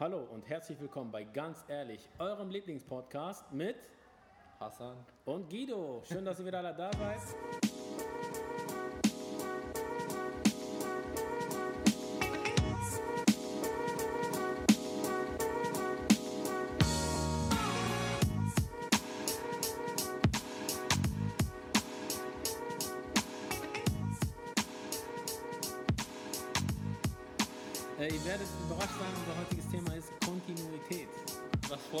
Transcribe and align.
Hallo 0.00 0.26
und 0.32 0.48
herzlich 0.48 0.80
willkommen 0.80 1.12
bei 1.12 1.24
Ganz 1.24 1.62
Ehrlich, 1.68 2.08
eurem 2.18 2.48
Lieblingspodcast 2.48 3.52
mit 3.52 3.76
Hassan. 4.58 4.96
und 5.26 5.50
Guido. 5.50 6.02
Schön, 6.08 6.24
dass 6.24 6.40
ihr 6.40 6.46
wieder 6.46 6.60
alle 6.60 6.74
da 6.74 6.90
seid. 6.90 7.18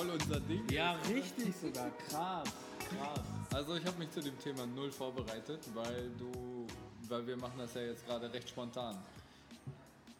Voll 0.00 0.10
unser 0.10 0.40
Ding. 0.40 0.68
Ja, 0.70 0.96
richtig 1.08 1.54
sogar. 1.56 1.90
Krass, 2.08 2.48
krass. 2.88 3.20
Also 3.52 3.76
ich 3.76 3.84
habe 3.84 3.98
mich 3.98 4.10
zu 4.10 4.20
dem 4.20 4.38
Thema 4.38 4.66
null 4.66 4.90
vorbereitet, 4.90 5.60
weil 5.74 6.10
du, 6.18 6.66
weil 7.08 7.26
wir 7.26 7.36
machen 7.36 7.58
das 7.58 7.74
ja 7.74 7.82
jetzt 7.82 8.06
gerade 8.06 8.32
recht 8.32 8.48
spontan. 8.48 8.96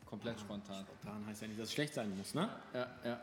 Komplett 0.05 0.41
spontan. 0.41 0.85
Spontan 0.85 1.27
heißt 1.27 1.43
ja 1.43 1.49
nicht, 1.49 1.61
dass 1.61 1.69
es 1.69 1.75
schlecht 1.75 1.95
sein 1.95 2.17
muss, 2.17 2.35
ne? 2.35 2.49
Ja, 2.75 2.87
ja. 3.05 3.21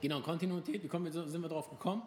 Genau, 0.00 0.20
Kontinuität, 0.20 0.82
wie 0.82 0.88
kommen 0.88 1.06
wir, 1.06 1.12
sind 1.12 1.40
wir 1.40 1.48
drauf 1.48 1.68
gekommen? 1.70 2.02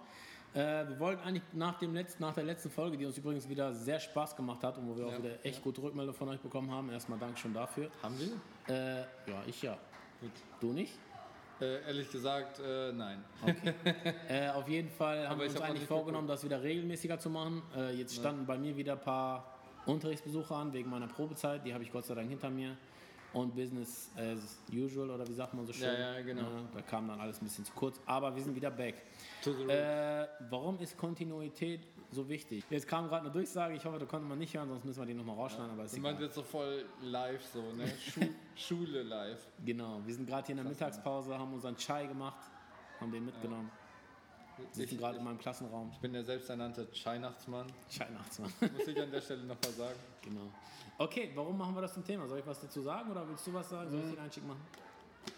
Äh, 0.54 0.88
wir 0.88 1.00
wollten 1.00 1.23
eigentlich 1.23 1.44
nach, 1.54 1.80
dem 1.80 1.95
letzten, 1.95 2.22
nach 2.22 2.34
der 2.36 2.44
letzten 2.44 2.70
Folge, 2.70 2.95
die 2.95 3.06
uns 3.08 3.18
übrigens 3.18 3.50
wieder 3.50 3.73
sehr 3.73 4.00
Spaß 4.00 4.36
gemacht 4.36 4.64
hat 4.64 4.78
und 4.78 4.88
wo 4.88 4.95
wir 4.95 5.08
auch 5.08 5.12
Ja, 5.12 5.18
wieder 5.18 5.44
echt 5.45 5.64
gute 5.64 5.81
Rückmeldung 5.81 6.14
von 6.14 6.30
euch 6.30 6.40
bekommen 6.40 6.70
haben, 6.70 6.92
erstmal 6.92 7.18
Dankeschön 7.18 7.54
dafür. 7.54 7.90
Haben 8.04 8.16
wir? 8.20 8.73
Äh, 8.73 9.00
ja, 9.31 9.44
ich 9.48 9.62
ja. 9.64 9.78
Gut. 10.22 10.31
Du 10.59 10.73
nicht? 10.73 10.94
Äh, 11.63 11.88
ehrlich 11.88 12.12
gesagt, 12.12 12.59
äh, 12.59 12.91
nein. 12.91 13.23
Äh, 14.30 14.49
auf 14.49 14.67
jeden 14.67 14.90
Fall 14.90 15.27
haben 15.27 15.39
wir 15.39 15.47
uns 15.47 15.56
hab 15.56 15.70
eigentlich 15.70 15.88
vorgenommen, 15.88 16.28
das 16.28 16.44
wieder 16.44 16.61
regelmäßiger 16.61 17.20
zu 17.20 17.30
machen. 17.30 17.61
Äh, 17.75 17.95
jetzt 17.95 18.16
standen 18.16 18.45
bei 18.45 18.58
mir 18.58 18.75
wieder 18.75 18.94
ein 18.94 19.02
paar 19.02 19.53
Unterrichtsbesuche 19.86 20.55
an 20.55 20.73
wegen 20.73 20.89
meiner 20.89 21.08
Probezeit. 21.08 21.66
Die 21.66 21.73
habe 21.73 21.83
ich 21.83 21.92
Gott 21.92 22.05
sei 22.05 22.16
Dank 22.16 22.30
hinter 22.30 22.50
mir. 22.50 22.75
Und 23.33 23.55
Business 23.55 24.11
as 24.16 24.59
usual, 24.72 25.09
oder 25.09 25.28
wie 25.28 25.33
sagt 25.33 25.53
man 25.55 25.66
so 25.66 25.73
schön? 25.73 25.92
Ja, 25.92 26.17
ja, 26.17 26.22
genau. 26.22 26.47
Da 26.73 26.81
kam 26.81 27.08
dann 27.08 27.20
alles 27.20 27.42
ein 27.42 27.45
bisschen 27.45 27.66
zu 27.66 27.73
kurz. 27.73 28.00
Aber 28.05 28.36
wir 28.36 28.44
sind 28.44 28.55
wieder 28.55 28.70
back. 28.70 29.02
Äh, 29.45 30.27
warum 30.50 30.80
ist 30.80 30.95
Kontinuität 30.98 31.81
so 32.14 32.28
wichtig? 32.30 32.64
Jetzt 32.69 32.88
kam 32.88 33.08
gerade 33.08 33.23
eine 33.23 33.31
Durchsage, 33.31 33.75
ich 33.75 33.83
hoffe, 33.86 34.00
da 34.00 34.06
konnte 34.06 34.28
man 34.28 34.38
nicht 34.38 34.56
hören, 34.56 34.69
sonst 34.69 34.86
müssen 34.86 35.00
wir 35.02 35.06
die 35.06 35.14
nochmal 35.14 35.36
rausschneiden, 35.36 35.72
aber 35.73 35.83
ist 35.86 35.97
egal. 35.97 36.22
jetzt 36.22 36.36
so 36.36 36.44
voll 36.44 36.86
live 37.02 37.44
so, 37.45 37.61
ne? 37.73 37.92
Schu 38.00 38.22
Schule 38.55 39.03
live. 39.03 39.39
Genau, 39.66 40.02
wir 40.05 40.14
sind 40.14 40.28
gerade 40.28 40.45
hier 40.47 40.53
in 40.58 40.64
der 40.64 40.72
Mittagspause, 40.72 41.38
haben 41.38 41.53
unseren 41.53 41.75
Chai 41.78 42.05
gemacht, 42.08 42.39
haben 43.00 43.11
den 43.11 43.25
mitgenommen, 43.25 43.70
sitzen 44.72 44.94
Ich, 44.95 45.00
gerade 45.00 45.17
in 45.17 45.23
meinem 45.23 45.39
Klassenraum. 45.39 45.89
ich 45.92 46.00
bin 46.00 46.14
der 46.14 46.23
selbsternannte 46.23 46.89
Chai-Nachtsmann. 46.92 47.67
Chai 47.89 48.09
Nachtsmann. 48.11 48.52
Muss 48.77 48.88
ich 48.88 49.02
an 49.02 49.09
der 49.11 49.22
Stelle 49.22 49.44
nochmal 49.44 49.72
sagen. 49.72 50.00
genau. 50.22 50.52
Okay, 51.00 51.31
warum 51.33 51.58
machen 51.58 51.73
wir 51.75 51.81
das 51.81 51.94
zum 51.95 52.05
Thema? 52.05 52.27
Soll 52.27 52.39
ich 52.39 52.45
was 52.45 52.61
dazu 52.61 52.81
sagen 52.81 53.09
oder 53.09 53.27
willst 53.27 53.48
du 53.48 53.53
was 53.53 53.67
sagen? 53.70 53.89
Soll 53.89 54.00
ich 54.02 54.11
den 54.11 54.20
Einstieg 54.20 54.45
machen? 54.48 54.61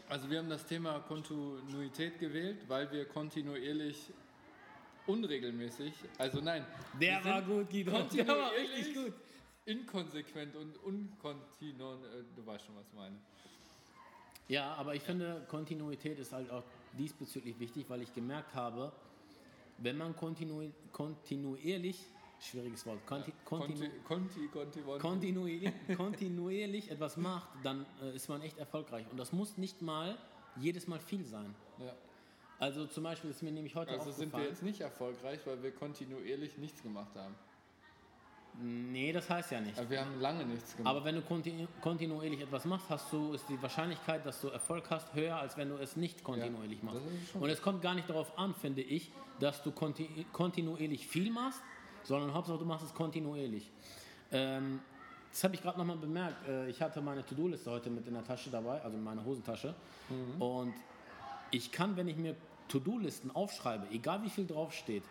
Also 0.09 0.29
wir 0.29 0.39
haben 0.39 0.49
das 0.49 0.65
Thema 0.65 0.99
Kontinuität 0.99 2.19
gewählt, 2.19 2.67
weil 2.67 2.91
wir 2.91 3.05
kontinuierlich 3.05 4.11
unregelmäßig, 5.07 5.93
also 6.17 6.39
nein, 6.41 6.65
Der 6.99 7.23
war 7.23 7.41
gut, 7.41 7.69
Guido. 7.69 7.91
Der 8.03 8.27
war 8.27 8.51
richtig 8.51 8.93
gut. 8.93 9.13
Inkonsequent 9.65 10.55
und 10.55 10.77
unkontinuierlich, 10.83 12.03
äh, 12.03 12.23
du 12.35 12.45
weißt 12.45 12.65
schon, 12.65 12.75
was 12.75 12.85
ich 12.87 12.93
meine. 12.93 13.15
Ja, 14.47 14.75
aber 14.75 14.93
ich 14.93 15.01
finde, 15.01 15.43
Kontinuität 15.47 16.19
ist 16.19 16.31
halt 16.31 16.51
auch 16.51 16.63
diesbezüglich 16.97 17.59
wichtig, 17.59 17.85
weil 17.89 18.01
ich 18.03 18.13
gemerkt 18.13 18.53
habe, 18.53 18.91
wenn 19.79 19.97
man 19.97 20.15
kontinu 20.15 20.69
kontinuierlich, 20.91 22.05
schwieriges 22.39 22.85
Wort, 22.85 23.05
konti 23.07 23.33
kontinu 23.43 23.89
Conti, 24.03 24.47
Conti, 24.47 24.81
kontinuierlich, 24.99 25.73
kontinuierlich 25.97 26.91
etwas 26.91 27.17
macht, 27.17 27.49
dann 27.63 27.85
äh, 28.01 28.15
ist 28.15 28.29
man 28.29 28.41
echt 28.41 28.57
erfolgreich. 28.57 29.05
Und 29.09 29.17
das 29.17 29.33
muss 29.33 29.57
nicht 29.57 29.81
mal 29.81 30.17
jedes 30.57 30.87
Mal 30.87 30.99
viel 30.99 31.25
sein. 31.25 31.53
Ja. 31.79 31.93
Also 32.59 32.85
zum 32.85 33.03
Beispiel 33.03 33.29
ist 33.29 33.43
mir 33.43 33.51
nämlich 33.51 33.75
heute 33.75 33.91
Also 33.91 34.11
sind 34.11 34.31
wir 34.33 34.43
jetzt 34.43 34.63
nicht 34.63 34.81
erfolgreich, 34.81 35.39
weil 35.45 35.61
wir 35.61 35.71
kontinuierlich 35.71 36.57
nichts 36.57 36.81
gemacht 36.81 37.13
haben. 37.15 37.35
nee, 38.61 39.11
das 39.11 39.29
heißt 39.29 39.51
ja 39.51 39.59
nicht. 39.59 39.77
Aber 39.77 39.89
wir 39.89 39.99
haben 39.99 40.21
lange 40.21 40.45
nichts 40.45 40.75
gemacht. 40.77 40.95
Aber 40.95 41.03
wenn 41.03 41.15
du 41.15 41.21
kontinu 41.21 41.67
kontinuierlich 41.81 42.41
etwas 42.41 42.63
machst, 42.65 42.89
hast 42.89 43.11
du, 43.11 43.33
ist 43.33 43.47
die 43.49 43.61
Wahrscheinlichkeit, 43.61 44.25
dass 44.25 44.39
du 44.39 44.47
Erfolg 44.47 44.89
hast, 44.89 45.13
höher, 45.13 45.35
als 45.35 45.57
wenn 45.57 45.69
du 45.69 45.75
es 45.75 45.97
nicht 45.97 46.23
kontinuierlich 46.23 46.79
Ja, 46.79 46.85
machst. 46.85 47.01
Und 47.33 47.49
es 47.49 47.61
kommt 47.61 47.81
gar 47.81 47.93
nicht 47.93 48.09
darauf 48.09 48.37
an, 48.39 48.53
finde 48.53 48.81
ich, 48.81 49.11
dass 49.39 49.61
du 49.61 49.71
konti 49.71 50.25
kontinuierlich 50.31 51.05
viel 51.07 51.31
machst, 51.31 51.61
sondern 52.03 52.33
Hauptsache 52.33 52.59
du 52.59 52.65
machst 52.65 52.85
es 52.85 52.93
kontinuierlich. 52.93 53.69
Ähm, 54.31 54.79
das 55.31 55.43
habe 55.43 55.55
ich 55.55 55.61
gerade 55.61 55.77
nochmal 55.77 55.97
bemerkt. 55.97 56.47
Äh, 56.47 56.69
ich 56.69 56.81
hatte 56.81 57.01
meine 57.01 57.25
To-Do-Liste 57.25 57.69
heute 57.69 57.89
mit 57.89 58.07
in 58.07 58.13
der 58.13 58.23
Tasche 58.23 58.49
dabei, 58.49 58.81
also 58.81 58.95
in 58.95 59.03
meiner 59.03 59.25
Hosentasche. 59.25 59.75
Mhm. 60.09 60.41
Und 60.41 60.73
ich 61.51 61.71
kann, 61.71 61.95
wenn 61.95 62.07
ich 62.07 62.17
mir 62.17 62.35
To-Do-Listen 62.67 63.31
aufschreibe, 63.31 63.87
egal 63.91 64.23
wie 64.23 64.29
viel 64.29 64.47
draufsteht, 64.47 65.03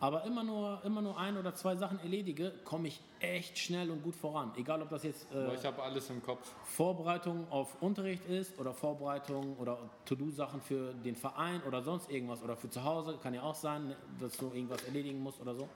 aber 0.00 0.24
immer 0.24 0.42
nur, 0.42 0.80
immer 0.84 1.02
nur 1.02 1.18
ein 1.18 1.36
oder 1.36 1.54
zwei 1.54 1.76
Sachen 1.76 2.00
erledige, 2.00 2.52
komme 2.64 2.88
ich 2.88 3.00
echt 3.20 3.58
schnell 3.58 3.90
und 3.90 4.02
gut 4.02 4.16
voran. 4.16 4.50
Egal, 4.56 4.80
ob 4.80 4.88
das 4.88 5.02
jetzt 5.02 5.30
äh, 5.30 5.54
ich 5.54 5.64
habe 5.64 5.82
alles 5.82 6.08
im 6.08 6.22
Kopf. 6.22 6.50
Vorbereitung 6.64 7.46
auf 7.50 7.82
Unterricht 7.82 8.24
ist 8.24 8.58
oder 8.58 8.72
Vorbereitung 8.72 9.56
oder 9.58 9.78
To-Do-Sachen 10.06 10.62
für 10.62 10.94
den 10.94 11.16
Verein 11.16 11.62
oder 11.64 11.82
sonst 11.82 12.10
irgendwas 12.10 12.42
oder 12.42 12.56
für 12.56 12.70
zu 12.70 12.82
Hause, 12.82 13.18
kann 13.22 13.34
ja 13.34 13.42
auch 13.42 13.54
sein, 13.54 13.94
dass 14.18 14.38
du 14.38 14.46
irgendwas 14.54 14.82
erledigen 14.84 15.22
musst 15.22 15.38
oder 15.38 15.54
so. 15.54 15.68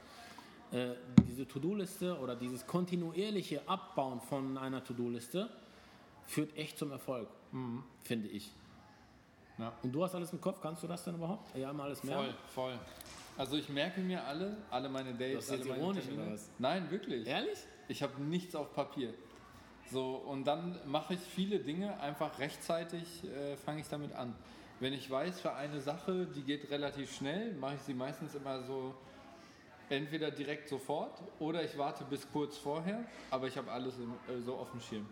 Äh, 0.72 0.94
diese 1.28 1.46
To-Do-Liste 1.46 2.18
oder 2.18 2.34
dieses 2.34 2.66
kontinuierliche 2.66 3.68
Abbauen 3.68 4.22
von 4.22 4.56
einer 4.56 4.82
To-Do-Liste 4.82 5.50
führt 6.26 6.56
echt 6.56 6.78
zum 6.78 6.90
Erfolg, 6.90 7.28
finde 8.02 8.28
ich. 8.28 8.50
Ja. 9.58 9.72
Und 9.82 9.92
du 9.92 10.02
hast 10.02 10.14
alles 10.14 10.32
im 10.32 10.40
Kopf, 10.40 10.60
kannst 10.60 10.82
du 10.82 10.86
das 10.86 11.04
denn 11.04 11.14
überhaupt? 11.14 11.56
Ja, 11.56 11.70
immer 11.70 11.84
alles 11.84 12.02
mehr? 12.02 12.16
Voll, 12.16 12.34
voll. 12.54 12.78
Also 13.36 13.56
ich 13.56 13.68
merke 13.68 14.00
mir 14.00 14.22
alle, 14.24 14.56
alle 14.70 14.88
meine 14.88 15.12
Dates, 15.12 15.46
Das 15.46 15.56
ist 15.56 15.60
alle 15.62 15.70
meine 15.70 15.82
ironisch, 15.82 16.04
Termine. 16.04 16.22
oder 16.24 16.32
was? 16.34 16.50
Nein, 16.58 16.90
wirklich. 16.90 17.26
Ehrlich? 17.26 17.58
Ich 17.88 18.02
habe 18.02 18.20
nichts 18.22 18.54
auf 18.54 18.72
Papier. 18.72 19.12
So, 19.90 20.16
und 20.16 20.44
dann 20.44 20.78
mache 20.86 21.14
ich 21.14 21.20
viele 21.20 21.58
Dinge 21.60 21.98
einfach 22.00 22.38
rechtzeitig, 22.38 23.24
äh, 23.24 23.56
fange 23.56 23.80
ich 23.80 23.88
damit 23.88 24.12
an. 24.14 24.34
Wenn 24.80 24.92
ich 24.92 25.08
weiß, 25.10 25.40
für 25.40 25.54
eine 25.54 25.80
Sache, 25.80 26.26
die 26.26 26.42
geht 26.42 26.70
relativ 26.70 27.14
schnell, 27.14 27.52
mache 27.54 27.74
ich 27.76 27.82
sie 27.82 27.94
meistens 27.94 28.34
immer 28.34 28.62
so 28.62 28.94
entweder 29.90 30.30
direkt 30.30 30.68
sofort 30.68 31.22
oder 31.38 31.62
ich 31.62 31.76
warte 31.76 32.04
bis 32.04 32.26
kurz 32.32 32.56
vorher, 32.56 33.04
aber 33.30 33.46
ich 33.46 33.56
habe 33.56 33.70
alles 33.70 33.94
im, 33.98 34.12
äh, 34.34 34.40
so 34.40 34.56
auf 34.56 34.70
dem 34.70 34.80
Schirm. 34.80 35.06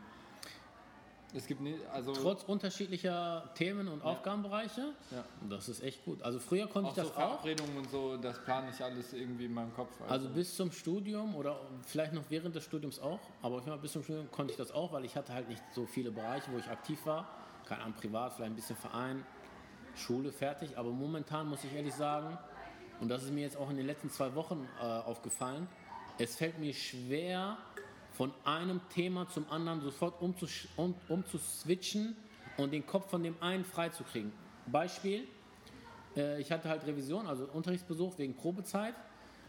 Es 1.34 1.46
gibt 1.46 1.62
nie, 1.62 1.76
also 1.90 2.12
Trotz 2.12 2.42
unterschiedlicher 2.44 3.50
Themen 3.54 3.88
und 3.88 4.02
Aufgabenbereiche? 4.02 4.92
ja. 5.10 5.24
Das 5.48 5.68
ist 5.68 5.82
echt 5.82 6.04
gut. 6.04 6.22
Also 6.22 6.38
früher 6.38 6.66
konnte 6.66 6.90
auch 6.90 6.96
ich 6.96 7.02
so 7.02 7.08
das 7.08 7.10
auch. 7.12 7.40
Verabredungen 7.40 7.78
und 7.78 7.90
so, 7.90 8.16
das 8.18 8.38
plane 8.44 8.68
ich 8.70 8.84
alles 8.84 9.12
irgendwie 9.14 9.46
in 9.46 9.54
meinem 9.54 9.74
Kopf. 9.74 9.90
Also 10.08 10.28
bis 10.28 10.54
zum 10.54 10.70
Studium 10.70 11.34
oder 11.34 11.58
vielleicht 11.86 12.12
noch 12.12 12.24
während 12.28 12.54
des 12.54 12.64
Studiums 12.64 12.98
auch, 13.00 13.20
aber 13.40 13.56
jeden 13.56 13.68
Fall 13.70 13.78
bis 13.78 13.92
zum 13.92 14.02
Studium 14.02 14.30
konnte 14.30 14.52
ich 14.52 14.58
das 14.58 14.72
auch, 14.72 14.92
weil 14.92 15.04
ich 15.06 15.16
hatte 15.16 15.32
halt 15.32 15.48
nicht 15.48 15.62
so 15.74 15.86
viele 15.86 16.10
Bereiche, 16.10 16.52
wo 16.52 16.58
ich 16.58 16.68
aktiv 16.68 17.04
war. 17.06 17.26
Keine 17.66 17.82
Ahnung, 17.82 17.94
privat, 17.96 18.34
vielleicht 18.34 18.52
ein 18.52 18.56
bisschen 18.56 18.76
Verein, 18.76 19.24
Schule, 19.94 20.32
fertig. 20.32 20.76
Aber 20.76 20.90
momentan 20.90 21.48
muss 21.48 21.64
ich 21.64 21.72
ehrlich 21.74 21.94
sagen, 21.94 22.36
und 23.00 23.08
das 23.08 23.22
ist 23.22 23.32
mir 23.32 23.40
jetzt 23.40 23.56
auch 23.56 23.70
in 23.70 23.76
den 23.76 23.86
letzten 23.86 24.10
zwei 24.10 24.34
Wochen 24.34 24.68
äh, 24.80 24.84
aufgefallen, 24.84 25.66
es 26.18 26.36
fällt 26.36 26.58
mir 26.58 26.74
schwer, 26.74 27.56
von 28.12 28.32
einem 28.44 28.80
Thema 28.90 29.28
zum 29.28 29.50
anderen 29.50 29.80
sofort 29.80 30.20
umzusch- 30.20 30.66
um, 30.76 30.94
umzuswitchen 31.08 32.16
und 32.56 32.72
den 32.72 32.86
Kopf 32.86 33.10
von 33.10 33.22
dem 33.22 33.36
einen 33.40 33.64
freizukriegen. 33.64 34.32
Beispiel, 34.66 35.26
äh, 36.16 36.40
ich 36.40 36.52
hatte 36.52 36.68
halt 36.68 36.86
Revision, 36.86 37.26
also 37.26 37.44
Unterrichtsbesuch 37.52 38.18
wegen 38.18 38.34
Probezeit. 38.34 38.94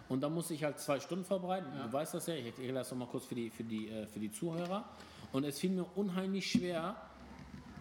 Und 0.10 0.22
da 0.22 0.30
musste 0.30 0.54
ich 0.54 0.64
halt 0.64 0.80
zwei 0.80 1.00
Stunden 1.00 1.24
vorbereiten. 1.24 1.68
Du 1.82 1.92
weißt 1.92 2.14
das 2.14 2.28
ja, 2.28 2.36
ich 2.36 2.46
erkläre 2.46 2.74
das 2.74 2.92
nochmal 2.92 3.08
kurz 3.08 3.26
für 3.26 3.36
die, 3.36 3.50
für, 3.50 3.64
die, 3.64 3.90
äh, 3.90 4.06
für 4.06 4.20
die 4.20 4.32
Zuhörer. 4.32 4.84
Und 5.32 5.46
es 5.46 5.60
fiel 5.60 5.72
mir 5.72 5.86
unheimlich 5.96 6.52
schwer, 6.52 6.96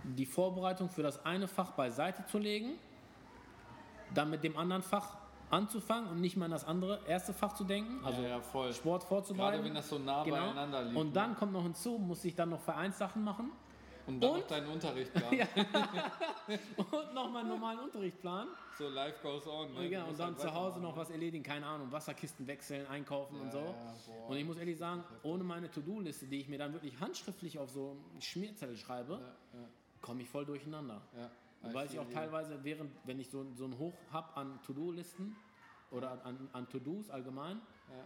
die 0.04 0.26
Vorbereitung 0.26 0.88
für 0.88 1.02
das 1.02 1.24
eine 1.24 1.48
Fach 1.48 1.72
beiseite 1.72 2.24
zu 2.26 2.38
legen, 2.38 2.72
dann 4.14 4.30
mit 4.30 4.44
dem 4.44 4.56
anderen 4.56 4.82
Fach 4.82 5.16
anzufangen 5.52 6.10
und 6.10 6.20
nicht 6.20 6.36
mal 6.36 6.46
an 6.46 6.50
das 6.50 6.64
andere 6.64 7.00
erste 7.06 7.32
Fach 7.32 7.52
zu 7.54 7.64
denken, 7.64 8.04
also 8.04 8.22
ja, 8.22 8.28
ja, 8.30 8.40
voll. 8.40 8.72
Sport 8.72 9.04
vorzubereiten. 9.04 9.52
Gerade 9.56 9.64
wenn 9.68 9.74
das 9.74 9.88
so 9.88 9.98
nah 9.98 10.24
beieinander 10.24 10.82
liegt. 10.82 10.96
Und 10.96 11.14
dann 11.14 11.36
kommt 11.36 11.52
noch 11.52 11.62
hinzu, 11.62 11.98
muss 11.98 12.24
ich 12.24 12.34
dann 12.34 12.50
noch 12.50 12.60
Vereinssachen 12.60 13.22
machen 13.22 13.52
Und 14.06 14.20
dann 14.20 14.30
Und? 14.30 14.40
noch 14.40 14.46
deinen 14.48 14.68
Unterricht 14.68 15.12
planen. 15.12 15.40
und 16.90 17.14
noch 17.14 17.30
meinen 17.30 17.48
normalen 17.48 17.80
Unterrichtplan. 17.80 18.48
So 18.78 18.88
life 18.88 19.16
goes 19.22 19.46
on. 19.46 19.74
Ne? 19.74 19.88
Ja, 19.88 20.04
Du 20.04 20.10
und 20.10 20.18
dann 20.18 20.28
halt 20.28 20.40
zu 20.40 20.46
Hause 20.52 20.56
weitermachen. 20.76 20.82
noch 20.82 20.96
was 20.96 21.10
erledigen, 21.10 21.44
keine 21.44 21.66
Ahnung, 21.66 21.92
Wasserkisten 21.92 22.46
wechseln, 22.46 22.86
einkaufen 22.88 23.38
und 23.38 23.52
so. 23.52 23.58
ja, 23.58 23.74
und 24.28 24.36
ich 24.36 24.44
muss 24.46 24.56
ehrlich 24.56 24.78
sagen, 24.78 25.04
ohne 25.22 25.44
meine 25.44 25.70
To-Do-Liste, 25.70 26.26
die 26.26 26.40
ich 26.40 26.48
mir 26.48 26.58
dann 26.58 26.72
wirklich 26.72 26.98
handschriftlich 26.98 27.58
auf 27.58 27.70
so 27.70 27.96
einen 28.12 28.22
Schmierzettel 28.22 28.76
schreibe, 28.76 29.20
Ja, 29.52 29.58
komme 30.00 30.22
ich 30.22 30.28
voll 30.30 30.46
durcheinander. 30.46 31.02
Ja. 31.62 31.68
Wobei 31.68 31.84
ich 31.86 31.98
auch 31.98 32.08
teilweise, 32.10 32.64
während, 32.64 32.92
wenn 33.04 33.18
ich 33.20 33.30
so, 33.30 33.44
so 33.54 33.64
ein 33.66 33.78
Hoch 33.78 33.94
habe 34.12 34.36
an 34.36 34.60
To-Do-Listen 34.62 35.36
oder 35.90 36.24
an, 36.24 36.48
an 36.52 36.68
To-Dos 36.68 37.10
allgemein, 37.10 37.60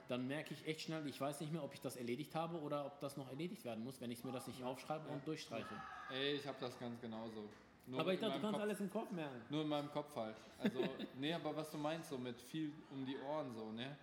dann 0.08 0.26
merke 0.28 0.54
ich 0.54 0.66
echt 0.66 0.80
schnell, 0.82 1.06
ich 1.08 1.20
weiß 1.20 1.40
nicht 1.40 1.52
mehr, 1.52 1.64
ob 1.64 1.74
ich 1.74 1.80
das 1.80 1.96
erledigt 1.96 2.34
habe 2.34 2.60
oder 2.60 2.86
ob 2.86 3.00
das 3.00 3.16
noch 3.16 3.28
erledigt 3.28 3.64
werden 3.64 3.82
muss, 3.84 4.00
wenn 4.00 4.10
ich 4.10 4.22
mir 4.24 4.32
das 4.32 4.46
nicht 4.46 4.62
aufschreibe 4.62 5.08
und 5.08 5.26
durchstreiche. 5.26 5.66
Ey, 6.10 6.34
ich 6.34 6.46
habe 6.46 6.56
das 6.60 6.78
ganz 6.78 7.00
genauso. 7.00 7.48
Nur 7.88 8.00
Aber 8.00 8.12
ich 8.12 8.20
dachte, 8.20 8.34
du 8.34 8.40
kannst 8.40 8.52
Kopf- 8.54 8.62
alles 8.62 8.80
im 8.80 8.90
Kopf 8.90 9.10
merken. 9.12 9.42
Nur 9.48 9.62
in 9.62 9.68
meinem 9.68 9.90
Kopf 9.90 10.14
halt. 10.16 10.36
Also, 10.58 10.80
nee, 11.20 11.32
aber 11.32 11.54
was 11.56 11.70
du 11.70 11.78
meinst, 11.78 12.10
so 12.10 12.18
mit 12.18 12.40
viel 12.40 12.72
um 12.90 13.04
die 13.06 13.16
Ohren 13.18 13.52
so, 13.54 13.70
ne? 13.72 13.96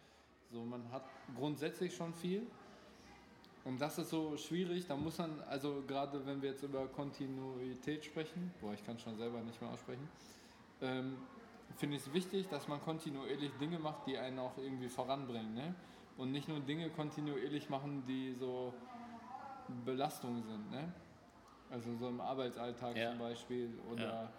So, 0.51 0.63
man 0.63 0.89
hat 0.91 1.03
grundsätzlich 1.35 1.95
schon 1.95 2.13
viel. 2.13 2.47
Und 3.65 3.80
das 3.80 3.98
ist 3.98 4.10
so 4.10 4.36
schwierig, 4.36 4.88
da 4.88 4.95
muss 4.95 5.18
man, 5.18 5.39
also 5.50 5.83
gerade 5.88 6.25
wenn 6.25 6.42
wir 6.42 6.50
jetzt 6.50 6.63
über 6.63 6.86
Kontinuität 6.88 8.04
sprechen, 8.04 8.54
boah, 8.60 8.74
ich 8.74 8.86
kann 8.86 9.00
schon 9.00 9.15
selber 9.15 9.39
nicht 9.42 9.62
mehr 9.62 9.71
aussprechen, 9.71 10.07
ähm, 10.81 11.18
finde 11.77 11.95
ich 11.95 12.01
es 12.06 12.13
wichtig, 12.13 12.50
dass 12.50 12.68
man 12.68 12.81
kontinuierlich 12.81 13.51
Dinge 13.60 13.80
macht, 13.80 14.06
die 14.06 14.18
einen 14.18 14.39
auch 14.39 14.57
irgendwie 14.57 14.89
voranbringen, 14.89 15.54
ne? 15.54 15.75
Und 16.18 16.31
nicht 16.31 16.48
nur 16.48 16.60
Dinge 16.60 16.89
kontinuierlich 16.89 17.69
machen, 17.69 18.04
die 18.06 18.33
so 18.33 18.74
Belastungen 19.86 20.44
sind, 20.44 20.69
ne? 20.69 20.92
Also 21.71 21.95
so 21.95 22.10
im 22.10 22.19
Arbeitsalltag 22.21 22.95
Ja. 22.98 23.12
zum 23.12 23.19
Beispiel 23.19 23.69
oder 23.89 24.30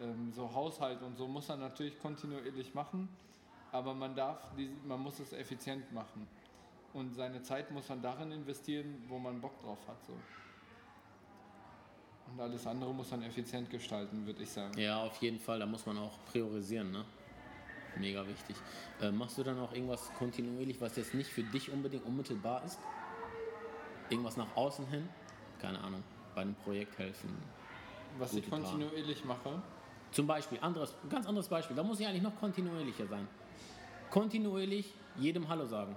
ähm, 0.00 0.30
so 0.32 0.52
Haushalt 0.52 1.02
und 1.02 1.16
so 1.16 1.26
muss 1.26 1.48
man 1.48 1.60
natürlich 1.60 1.98
kontinuierlich 1.98 2.74
machen, 2.74 3.08
aber 3.72 3.94
man 3.94 4.14
darf, 4.14 4.52
man 4.84 5.00
muss 5.00 5.18
es 5.18 5.32
effizient 5.32 5.90
machen. 5.92 6.28
Und 6.92 7.14
seine 7.14 7.42
Zeit 7.42 7.70
muss 7.70 7.88
man 7.88 8.00
darin 8.00 8.32
investieren, 8.32 9.04
wo 9.08 9.18
man 9.18 9.40
Bock 9.40 9.60
drauf 9.60 9.78
hat. 9.86 10.02
So. 10.06 10.14
Und 12.32 12.40
alles 12.40 12.66
andere 12.66 12.92
muss 12.92 13.10
man 13.10 13.22
effizient 13.22 13.70
gestalten, 13.70 14.26
würde 14.26 14.42
ich 14.42 14.50
sagen. 14.50 14.78
Ja, 14.78 15.02
auf 15.02 15.16
jeden 15.22 15.38
Fall, 15.38 15.58
da 15.58 15.66
muss 15.66 15.86
man 15.86 15.98
auch 15.98 16.18
priorisieren, 16.30 16.90
ne? 16.90 17.04
Mega 17.98 18.26
wichtig. 18.26 18.56
Äh, 19.00 19.10
machst 19.10 19.38
du 19.38 19.42
dann 19.42 19.58
auch 19.58 19.72
irgendwas 19.72 20.12
kontinuierlich, 20.18 20.80
was 20.80 20.96
jetzt 20.96 21.14
nicht 21.14 21.30
für 21.30 21.42
dich 21.42 21.70
unbedingt 21.70 22.04
unmittelbar 22.04 22.62
ist? 22.64 22.78
Irgendwas 24.10 24.36
nach 24.36 24.54
außen 24.54 24.86
hin? 24.88 25.08
Keine 25.60 25.80
Ahnung, 25.80 26.02
bei 26.34 26.42
einem 26.42 26.54
Projekt 26.56 26.98
helfen. 26.98 27.36
Was 28.18 28.34
ich 28.34 28.44
Gute 28.44 28.48
Plan. 28.48 28.62
kontinuierlich 28.62 29.24
mache, 29.24 29.62
Zum 30.12 30.26
Beispiel, 30.26 30.58
anderes, 30.60 30.94
ganz 31.10 31.26
anderes 31.26 31.48
Beispiel, 31.48 31.76
da 31.76 31.82
muss 31.82 32.00
ich 32.00 32.06
eigentlich 32.06 32.22
noch 32.22 32.36
kontinuierlicher 32.36 33.06
sein. 33.06 33.26
Kontinuierlich 34.10 34.92
jedem 35.16 35.48
Hallo 35.48 35.66
sagen. 35.66 35.96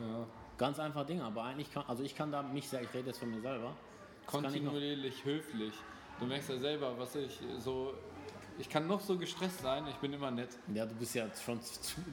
Ja, 0.00 0.26
Ganz 0.58 0.78
einfach 0.78 1.04
Dinge, 1.06 1.22
aber 1.24 1.42
eigentlich 1.44 1.70
kann, 1.72 1.84
also 1.86 2.02
ich 2.02 2.14
kann 2.16 2.32
da 2.32 2.42
mich, 2.42 2.66
sehr- 2.68 2.80
ich 2.82 2.92
rede 2.94 3.08
jetzt 3.08 3.18
von 3.18 3.30
mir 3.30 3.40
selber. 3.42 3.74
Kontinuierlich 4.26 5.24
höflich. 5.24 5.72
Du 6.18 6.26
merkst 6.26 6.48
ja 6.48 6.58
selber, 6.58 6.98
was 6.98 7.14
ich 7.16 7.38
so. 7.58 7.92
Ich 8.58 8.70
kann 8.70 8.86
noch 8.86 9.02
so 9.02 9.18
gestresst 9.18 9.60
sein, 9.60 9.84
ich 9.86 9.96
bin 9.96 10.14
immer 10.14 10.30
nett. 10.30 10.48
Ja, 10.74 10.86
du 10.86 10.94
bist 10.94 11.14
ja 11.14 11.26
schon, 11.44 11.60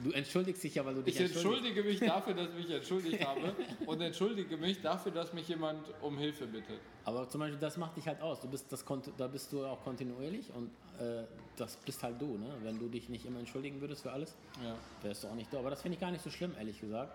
du 0.04 0.10
entschuldigst 0.10 0.62
dich 0.62 0.74
ja, 0.74 0.84
weil 0.84 0.94
du 0.94 1.00
dich 1.00 1.14
Ich 1.18 1.22
entschuldige 1.22 1.82
mich 1.82 2.00
dafür, 2.00 2.34
dass 2.34 2.50
ich 2.50 2.54
mich 2.66 2.70
entschuldigt 2.70 3.26
habe 3.26 3.54
und 3.86 4.00
entschuldige 4.02 4.58
mich 4.58 4.82
dafür, 4.82 5.10
dass 5.10 5.32
mich 5.32 5.48
jemand 5.48 5.80
um 6.02 6.18
Hilfe 6.18 6.46
bittet. 6.46 6.80
Aber 7.06 7.26
zum 7.30 7.40
Beispiel, 7.40 7.58
das 7.58 7.78
macht 7.78 7.96
dich 7.96 8.06
halt 8.06 8.20
aus. 8.20 8.42
Du 8.42 8.48
bist 8.48 8.70
das, 8.70 8.84
da 9.16 9.26
bist 9.26 9.50
du 9.54 9.64
auch 9.64 9.82
kontinuierlich 9.82 10.50
und 10.54 10.68
äh, 11.02 11.24
das 11.56 11.76
bist 11.76 12.02
halt 12.02 12.20
du. 12.20 12.36
Ne? 12.36 12.54
Wenn 12.62 12.78
du 12.78 12.88
dich 12.88 13.08
nicht 13.08 13.24
immer 13.24 13.38
entschuldigen 13.38 13.80
würdest 13.80 14.02
für 14.02 14.12
alles, 14.12 14.36
Ja. 14.62 14.76
wärst 15.00 15.24
du 15.24 15.28
auch 15.28 15.34
nicht 15.34 15.50
da. 15.50 15.60
Aber 15.60 15.70
das 15.70 15.80
finde 15.80 15.94
ich 15.94 16.00
gar 16.02 16.10
nicht 16.10 16.22
so 16.22 16.28
schlimm, 16.28 16.52
ehrlich 16.58 16.78
gesagt. 16.78 17.10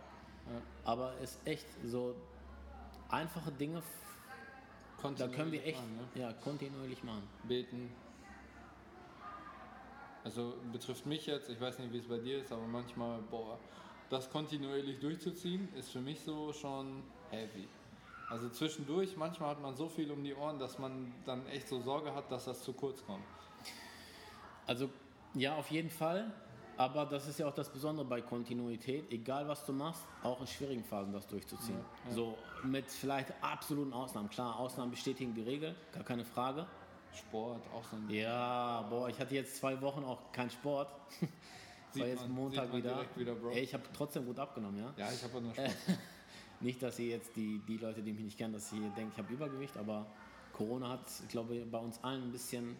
Aber 0.83 1.13
es 1.21 1.31
ist 1.31 1.47
echt 1.47 1.67
so 1.85 2.15
einfache 3.09 3.51
Dinge, 3.51 3.81
da 5.17 5.27
können 5.27 5.51
wir 5.51 5.65
echt 5.65 5.77
Machen, 5.77 5.97
ne? 6.15 6.21
ja, 6.21 6.33
kontinuierlich 6.33 7.03
machen. 7.03 7.23
Beten. 7.43 7.91
Also 10.23 10.55
betrifft 10.71 11.05
mich 11.05 11.25
jetzt, 11.25 11.49
ich 11.49 11.59
weiß 11.59 11.79
nicht, 11.79 11.93
wie 11.93 11.99
es 11.99 12.07
bei 12.07 12.17
dir 12.17 12.39
ist, 12.39 12.51
aber 12.51 12.67
manchmal, 12.67 13.19
boah, 13.31 13.57
das 14.09 14.29
kontinuierlich 14.29 14.99
durchzuziehen, 14.99 15.69
ist 15.75 15.89
für 15.91 16.01
mich 16.01 16.19
so 16.21 16.51
schon 16.51 17.03
heavy. 17.31 17.67
Also 18.29 18.49
zwischendurch, 18.49 19.15
manchmal 19.17 19.51
hat 19.51 19.61
man 19.61 19.75
so 19.75 19.87
viel 19.87 20.11
um 20.11 20.23
die 20.23 20.35
Ohren, 20.35 20.59
dass 20.59 20.77
man 20.77 21.13
dann 21.25 21.47
echt 21.47 21.67
so 21.67 21.81
Sorge 21.81 22.13
hat, 22.13 22.31
dass 22.31 22.45
das 22.45 22.61
zu 22.61 22.73
kurz 22.73 23.03
kommt. 23.05 23.23
Also 24.67 24.89
ja, 25.33 25.55
auf 25.55 25.71
jeden 25.71 25.89
Fall. 25.89 26.31
Aber 26.79 27.05
das 27.05 27.27
ist 27.27 27.37
ja 27.39 27.45
auch 27.45 27.53
das 27.53 27.69
Besondere 27.69 28.05
bei 28.05 28.21
Kontinuität. 28.21 29.11
Egal 29.11 29.45
was 29.49 29.65
du 29.65 29.73
machst, 29.73 30.01
auch 30.23 30.39
in 30.39 30.47
schwierigen 30.47 30.81
Phasen 30.85 31.11
das 31.11 31.27
durchzuziehen. 31.27 31.77
So 32.09 32.37
mit 32.63 32.89
vielleicht 32.89 33.33
absoluten 33.41 33.91
Ausnahmen. 33.91 34.29
Klar, 34.29 34.57
Ausnahmen 34.57 34.89
bestätigen 34.91 35.33
die 35.33 35.41
Regel, 35.41 35.75
gar 35.93 36.05
keine 36.05 36.23
Frage. 36.23 36.65
Sport, 37.13 37.61
auch 37.75 37.83
so 37.83 37.97
ein 37.97 38.09
Ja, 38.09 38.83
boah, 38.89 39.09
ich 39.09 39.19
hatte 39.19 39.35
jetzt 39.35 39.57
zwei 39.57 39.81
Wochen 39.81 40.05
auch 40.05 40.31
keinen 40.31 40.51
Sport. 40.51 40.89
Sieht 41.91 42.01
War 42.03 42.07
jetzt 42.09 42.21
man- 42.21 42.31
Montag 42.31 42.71
wieder. 42.73 43.03
wieder. 43.13 43.35
Ey, 43.51 43.63
ich 43.63 43.73
habe 43.73 43.83
trotzdem 43.93 44.25
gut 44.25 44.39
abgenommen, 44.39 44.79
ja. 44.79 44.93
Ja, 44.95 45.11
ich 45.11 45.21
habe 45.21 45.37
auch 45.37 45.41
noch 45.41 45.53
Sport. 45.53 45.75
Nicht, 46.61 46.81
dass 46.81 46.97
ihr 46.99 47.07
jetzt 47.07 47.35
die, 47.35 47.59
die 47.67 47.75
Leute, 47.77 48.01
die 48.01 48.13
mich 48.13 48.23
nicht 48.23 48.37
kennen, 48.37 48.53
dass 48.53 48.71
ihr 48.71 48.89
denkt, 48.89 49.13
ich 49.13 49.17
habe 49.17 49.33
Übergewicht, 49.33 49.75
aber 49.77 50.05
Corona 50.53 50.89
hat, 50.89 51.05
glaube 51.29 51.55
ich, 51.55 51.69
bei 51.71 51.77
uns 51.77 52.01
allen 52.03 52.23
ein 52.23 52.31
bisschen 52.31 52.75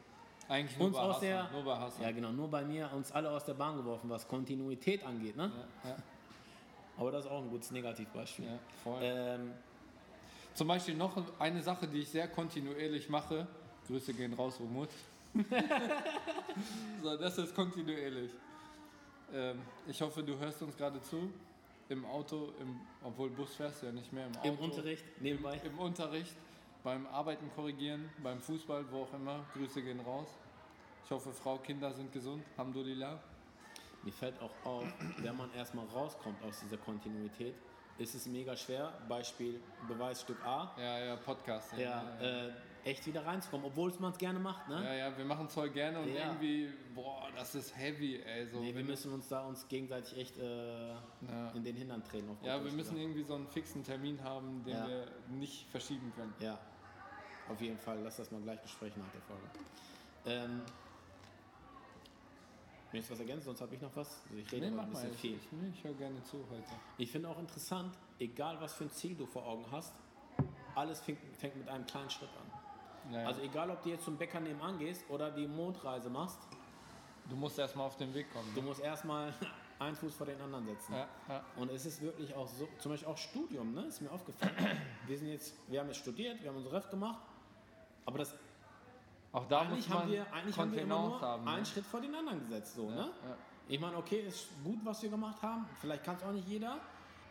Eigentlich 0.49 0.77
nur 0.79 0.87
uns 0.87 0.97
bei 0.97 1.03
aus 1.03 1.15
Hassan, 1.17 1.27
der, 1.29 1.49
nur 1.51 1.63
bei 1.63 1.77
Hassan. 1.77 2.03
ja 2.03 2.11
genau, 2.11 2.31
nur 2.31 2.47
bei 2.49 2.65
mir 2.65 2.91
uns 2.93 3.11
alle 3.11 3.29
aus 3.29 3.45
der 3.45 3.53
Bahn 3.53 3.77
geworfen, 3.77 4.09
was 4.09 4.27
Kontinuität 4.27 5.05
angeht, 5.05 5.37
ne? 5.37 5.51
Ja, 5.83 5.89
ja, 5.91 5.95
Aber 6.97 7.11
das 7.11 7.25
ist 7.25 7.31
auch 7.31 7.43
ein 7.43 7.49
gutes 7.49 7.69
Negativbeispiel. 7.71 8.45
ja, 8.45 8.59
voll. 8.83 8.99
Ähm, 9.01 9.51
Zum 10.55 10.67
Beispiel 10.67 10.95
noch 10.95 11.15
eine 11.39 11.61
Sache, 11.61 11.87
die 11.87 11.99
ich 11.99 12.09
sehr 12.09 12.27
kontinuierlich 12.27 13.07
mache. 13.09 13.47
Grüße 13.87 14.13
gehen 14.13 14.33
raus, 14.33 14.59
Umut. 14.59 14.89
so, 17.03 17.15
das 17.17 17.37
ist 17.37 17.53
kontinuierlich. 17.55 18.31
Ähm, 19.31 19.59
ich 19.87 20.01
hoffe, 20.01 20.23
du 20.23 20.37
hörst 20.37 20.61
uns 20.63 20.75
gerade 20.75 20.99
zu. 21.03 21.31
Im 21.89 22.05
Auto, 22.05 22.53
im, 22.59 22.79
obwohl 23.03 23.29
Bus 23.29 23.55
fährst 23.55 23.81
du 23.81 23.87
ja 23.87 23.91
nicht 23.91 24.11
mehr, 24.11 24.25
im 24.27 24.35
Auto. 24.35 24.47
Im 24.47 24.57
Unterricht, 24.57 25.03
nebenbei. 25.21 25.61
Im 25.63 25.77
Unterricht, 25.79 26.35
beim 26.89 27.05
Arbeiten 27.05 27.51
korrigieren, 27.55 28.09
beim 28.23 28.39
Fußball, 28.41 28.83
wo 28.91 29.03
auch 29.03 29.13
immer. 29.13 29.45
Grüße 29.53 29.79
gehen 29.83 29.99
raus. 29.99 30.27
Ich 31.05 31.11
hoffe, 31.11 31.31
Frau, 31.31 31.57
Kinder 31.59 31.93
sind 31.93 32.11
gesund. 32.11 32.43
Alhamdulillah. 32.57 33.19
Mir 34.01 34.11
fällt 34.13 34.41
auch 34.41 34.49
auf, 34.65 34.85
wenn 35.19 35.37
man 35.37 35.53
erstmal 35.53 35.85
rauskommt 35.85 36.41
aus 36.41 36.61
dieser 36.61 36.77
Kontinuität, 36.77 37.53
ist 37.99 38.15
es 38.15 38.25
mega 38.25 38.55
schwer. 38.55 38.91
Beispiel 39.07 39.61
Beweisstück 39.87 40.43
A. 40.43 40.71
Ja, 40.79 40.99
ja, 41.05 41.15
Podcast. 41.17 41.77
Ja, 41.77 42.17
äh, 42.19 42.49
echt 42.85 43.05
wieder 43.05 43.23
reinzukommen, 43.25 43.67
obwohl 43.67 43.93
man 43.99 44.13
es 44.13 44.17
gerne 44.17 44.39
macht, 44.39 44.67
ne? 44.69 44.81
ja, 44.83 44.93
ja, 45.09 45.17
wir 45.17 45.25
machen 45.25 45.45
es 45.47 45.53
voll 45.53 45.69
gerne 45.69 45.99
und 45.99 46.07
Ja. 46.07 46.27
irgendwie, 46.27 46.69
boah, 46.95 47.27
das 47.35 47.53
ist 47.55 47.75
heavy, 47.77 48.21
ey. 48.21 48.47
So, 48.47 48.61
Nee, 48.61 48.73
wir 48.73 48.85
müssen 48.85 49.11
uns 49.13 49.27
da 49.27 49.45
uns 49.45 49.67
gegenseitig 49.67 50.17
echt 50.17 50.37
äh, 50.37 50.91
in 51.53 51.63
den 51.65 51.75
Hintern 51.75 52.01
treten. 52.05 52.37
Ja, 52.41 52.63
wir 52.63 52.71
müssen 52.71 52.97
irgendwie 52.97 53.23
so 53.23 53.35
einen 53.35 53.47
fixen 53.49 53.83
Termin 53.83 54.23
haben, 54.23 54.63
den 54.63 54.77
Ja. 54.77 54.87
wir 54.87 55.07
nicht 55.27 55.69
verschieben 55.69 56.13
können. 56.15 56.33
Ja, 56.39 56.57
auf 57.49 57.61
jeden 57.61 57.77
Fall. 57.77 57.99
Lass 58.03 58.17
das 58.17 58.31
mal 58.31 58.41
gleich 58.41 58.59
besprechen 58.61 59.01
nach 59.01 59.11
der 59.11 59.21
Folge. 59.21 59.43
Ähm, 60.25 60.61
Möchtest 62.91 63.09
du 63.11 63.13
was 63.13 63.19
ergänzen? 63.19 63.45
Sonst 63.45 63.61
habe 63.61 63.75
ich 63.75 63.81
noch 63.81 63.95
was. 63.95 64.21
Also 64.29 64.37
ich 64.39 64.51
rede 64.51 64.65
Nee, 64.69 64.75
mach 64.75 64.83
ein 64.83 64.91
mal. 64.91 64.99
bisschen 64.99 65.13
Ich, 65.13 65.19
viel. 65.19 65.35
ich, 65.35 65.51
nee, 65.51 65.69
ich 65.75 65.83
höre 65.83 65.93
gerne 65.93 66.23
zu 66.23 66.37
heute. 66.49 66.63
Ich 66.97 67.11
finde 67.11 67.29
auch 67.29 67.37
interessant, 67.37 67.95
egal 68.19 68.59
was 68.59 68.73
für 68.73 68.85
ein 68.85 68.89
Ziel 68.91 69.15
du 69.15 69.27
vor 69.27 69.45
Augen 69.45 69.65
hast, 69.71 69.93
alles 70.75 70.99
fängt, 71.01 71.19
fängt 71.37 71.55
mit 71.57 71.69
einem 71.69 71.85
kleinen 71.85 72.09
Schritt 72.09 72.29
an. 72.29 73.11
Naja, 73.11 73.27
Also 73.27 73.41
egal, 73.41 73.69
ob 73.69 73.83
du 73.83 73.89
jetzt 73.89 74.05
zum 74.05 74.17
Bäcker 74.17 74.39
nebenan 74.39 74.79
gehst 74.79 75.07
oder 75.09 75.29
die 75.29 75.47
Mondreise 75.47 76.09
machst, 76.09 76.39
du 77.29 77.35
musst 77.35 77.59
erstmal 77.59 77.85
auf 77.85 77.97
den 77.97 78.11
Weg 78.15 78.31
kommen. 78.33 78.51
du 78.55 78.61
musst 78.63 78.79
erstmal 78.81 79.33
einen 79.79 79.95
Fuß 79.95 80.15
vor 80.15 80.25
den 80.25 80.41
anderen 80.41 80.65
setzen. 80.65 80.93
Ja, 80.93 81.07
ja. 81.27 81.43
Und 81.57 81.69
es 81.71 81.85
ist 81.85 82.01
wirklich 82.01 82.33
auch 82.33 82.47
so, 82.47 82.67
zum 82.79 82.91
Beispiel 82.91 83.07
auch 83.07 83.17
Studium, 83.17 83.71
ne? 83.75 83.83
ist 83.85 84.01
mir 84.01 84.11
aufgefallen. 84.11 84.55
Wir, 85.05 85.17
sind 85.17 85.27
jetzt, 85.27 85.53
wir 85.67 85.79
haben 85.79 85.87
jetzt 85.87 85.99
studiert, 85.99 86.41
wir 86.41 86.49
haben 86.49 86.57
unser 86.57 86.71
Ref 86.73 86.89
gemacht, 86.89 87.21
aber 88.09 88.19
das, 88.19 88.35
Auch 89.31 89.47
da 89.47 89.61
eigentlich, 89.61 89.87
muss 89.87 89.89
man 89.89 89.99
haben 89.99 90.11
wir, 90.11 90.33
eigentlich 90.33 90.57
haben 90.57 90.71
wir 90.71 90.81
immer 90.81 90.99
nur 90.99 91.21
haben. 91.21 91.47
einen 91.47 91.59
ne? 91.59 91.65
Schritt 91.65 91.85
vor 91.85 92.01
den 92.01 92.15
anderen 92.15 92.39
gesetzt. 92.39 92.75
So, 92.75 92.89
ne? 92.89 92.97
ja. 92.97 93.37
Ich 93.67 93.79
meine, 93.79 93.97
okay, 93.97 94.21
ist 94.21 94.47
gut, 94.63 94.79
was 94.83 95.03
wir 95.03 95.09
gemacht 95.09 95.41
haben, 95.43 95.67
vielleicht 95.79 96.03
kann 96.03 96.15
es 96.15 96.23
auch 96.23 96.31
nicht 96.31 96.47
jeder, 96.47 96.79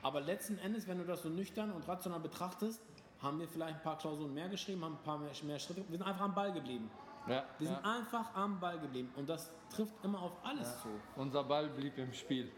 aber 0.02 0.20
letzten 0.20 0.56
Endes, 0.58 0.86
wenn 0.86 0.98
du 0.98 1.04
das 1.04 1.22
so 1.22 1.28
nüchtern 1.28 1.72
und 1.72 1.86
rational 1.88 2.20
betrachtest, 2.20 2.80
haben 3.20 3.40
wir 3.40 3.48
vielleicht 3.48 3.74
ein 3.74 3.82
paar 3.82 3.98
Klausuren 3.98 4.32
mehr 4.32 4.48
geschrieben, 4.48 4.84
haben 4.84 4.94
ein 4.94 5.02
paar 5.02 5.18
mehr, 5.18 5.32
mehr 5.42 5.58
Schritte, 5.58 5.82
wir 5.88 5.98
sind 5.98 6.06
einfach 6.06 6.24
am 6.24 6.34
Ball 6.34 6.52
geblieben. 6.52 6.88
Ja, 7.26 7.44
Wir 7.58 7.68
ja. 7.68 7.74
sind 7.74 7.84
einfach 7.84 8.34
am 8.34 8.60
Ball 8.60 8.78
geblieben 8.78 9.10
und 9.16 9.28
das 9.28 9.50
trifft 9.74 9.92
immer 10.04 10.22
auf 10.22 10.32
alles 10.44 10.80
zu. 10.80 10.88
Unser 11.16 11.42
Ball 11.42 11.68
blieb 11.68 11.98
im 11.98 12.12
Spiel. 12.12 12.50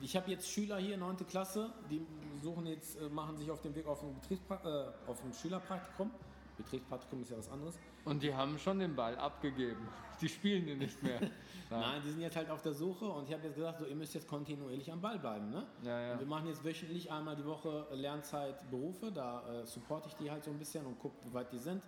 Ich 0.00 0.16
habe 0.16 0.30
jetzt 0.30 0.50
Schüler 0.50 0.78
hier, 0.78 0.96
9. 0.96 1.18
Klasse, 1.28 1.70
die 1.90 2.04
suchen 2.42 2.66
jetzt, 2.66 2.98
äh, 3.00 3.08
machen 3.10 3.36
sich 3.36 3.50
auf 3.50 3.60
den 3.60 3.74
Weg 3.74 3.86
auf 3.86 4.02
ein, 4.02 4.14
Betriebspra 4.14 4.56
äh, 4.64 5.10
auf 5.10 5.22
ein 5.22 5.32
Schülerpraktikum. 5.34 6.10
Betriebspraktikum 6.56 7.22
ist 7.22 7.30
ja 7.30 7.38
was 7.38 7.50
anderes. 7.50 7.78
Und 8.04 8.22
die 8.22 8.34
haben 8.34 8.58
schon 8.58 8.78
den 8.78 8.94
Ball 8.94 9.16
abgegeben. 9.16 9.88
Die 10.20 10.28
spielen 10.28 10.66
ihn 10.68 10.78
nicht 10.78 11.02
mehr. 11.02 11.20
Nein, 11.70 12.00
die 12.04 12.10
sind 12.10 12.20
jetzt 12.20 12.36
halt 12.36 12.48
auf 12.50 12.62
der 12.62 12.72
Suche 12.72 13.04
und 13.04 13.28
ich 13.28 13.34
habe 13.34 13.44
jetzt 13.44 13.56
gesagt, 13.56 13.80
so, 13.80 13.86
ihr 13.86 13.96
müsst 13.96 14.14
jetzt 14.14 14.28
kontinuierlich 14.28 14.90
am 14.90 15.00
Ball 15.00 15.18
bleiben. 15.18 15.50
Ne? 15.50 15.66
Ja, 15.82 16.00
ja. 16.00 16.12
Und 16.12 16.20
wir 16.20 16.26
machen 16.26 16.46
jetzt 16.46 16.64
wöchentlich 16.64 17.10
einmal 17.10 17.36
die 17.36 17.44
Woche 17.44 17.86
Lernzeit 17.92 18.70
Berufe, 18.70 19.10
da 19.12 19.42
äh, 19.48 19.66
supporte 19.66 20.08
ich 20.08 20.14
die 20.14 20.30
halt 20.30 20.44
so 20.44 20.50
ein 20.50 20.58
bisschen 20.58 20.86
und 20.86 20.98
gucke, 20.98 21.16
wie 21.24 21.34
weit 21.34 21.52
die 21.52 21.58
sind. 21.58 21.82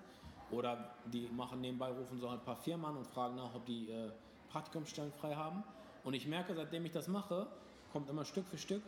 Oder 0.51 0.95
die 1.07 1.29
machen 1.29 1.61
nebenbei, 1.61 1.91
rufen 1.91 2.19
so 2.19 2.29
ein 2.29 2.41
paar 2.41 2.57
Firmen 2.57 2.87
an 2.87 2.97
und 2.97 3.07
fragen 3.07 3.37
nach, 3.37 3.55
ob 3.55 3.65
die 3.67 3.91
äh, 3.91 4.11
Praktikumsstellen 4.51 5.13
frei 5.13 5.35
haben. 5.35 5.63
Und 6.05 6.15
ich 6.15 6.27
merke, 6.27 6.55
seitdem 6.55 6.85
ich 6.87 6.93
das 6.93 7.07
mache, 7.09 7.47
kommt 7.93 8.09
immer 8.09 8.25
Stück 8.25 8.47
für 8.47 8.59
Stück 8.59 8.83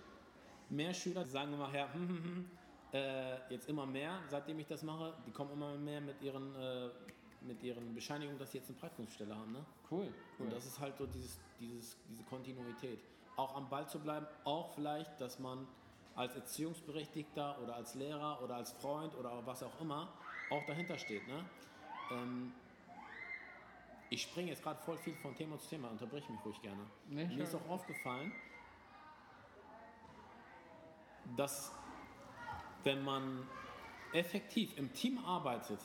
mehr 0.70 0.94
Schüler, 0.94 1.25
die 1.25 1.30
sagen 1.30 1.52
immer, 1.52 1.72
ja, 1.75 1.92
hm, 1.92 2.08
hm, 2.08 2.25
hm, 2.25 2.50
äh, 2.92 3.52
jetzt 3.52 3.68
immer 3.68 3.87
mehr, 3.87 4.18
seitdem 4.28 4.59
ich 4.59 4.66
das 4.66 4.82
mache, 4.82 5.14
die 5.26 5.30
kommen 5.30 5.52
immer 5.52 5.76
mehr 5.76 6.00
mit 6.00 6.20
ihren, 6.23 6.54
äh, 6.56 6.88
mit 7.42 7.62
ihren 7.62 7.94
Bescheinigungen, 7.94 8.38
dass 8.38 8.52
sie 8.52 8.59
jetzt 8.59 8.68
eine 8.68 8.78
Praktikumsstelle 8.78 9.35
haben. 9.35 9.52
Ne? 9.52 9.64
Cool, 9.90 10.06
cool. 10.38 10.47
Und 10.47 10.52
das 10.52 10.66
ist 10.66 10.78
halt 10.78 10.97
so 10.97 11.06
dieses, 11.06 11.38
dieses, 11.59 11.97
diese 12.09 12.23
Kontinuität. 12.25 12.99
Auch 13.37 13.56
am 13.56 13.68
Ball 13.68 13.88
zu 13.88 13.99
bleiben, 13.99 14.26
auch 14.44 14.75
vielleicht, 14.75 15.20
dass 15.20 15.38
man 15.38 15.66
als 16.16 16.35
Erziehungsberechtigter 16.35 17.59
oder 17.62 17.76
als 17.76 17.94
Lehrer 17.94 18.42
oder 18.42 18.56
als 18.56 18.73
Freund 18.73 19.14
oder 19.14 19.47
was 19.47 19.62
auch 19.62 19.80
immer 19.80 20.09
auch 20.50 20.64
dahinter 20.66 20.99
steht. 20.99 21.26
Ne? 21.28 21.44
Ähm, 22.11 22.52
ich 24.11 24.23
springe 24.23 24.50
jetzt 24.50 24.62
gerade 24.62 24.80
voll 24.82 24.99
viel 24.99 25.14
von 25.14 25.35
Thema 25.37 25.56
zu 25.59 25.68
Thema, 25.68 25.88
unterbrich 25.88 26.28
mich 26.28 26.44
ruhig 26.44 26.61
gerne. 26.61 26.85
Nee, 27.09 27.26
Mir 27.26 27.44
ist 27.44 27.54
auch 27.54 27.68
aufgefallen, 27.68 28.32
dass 31.37 31.73
wenn 32.84 33.04
man 33.04 33.46
effektiv 34.12 34.76
im 34.76 34.92
Team 34.92 35.18
arbeitet, 35.25 35.78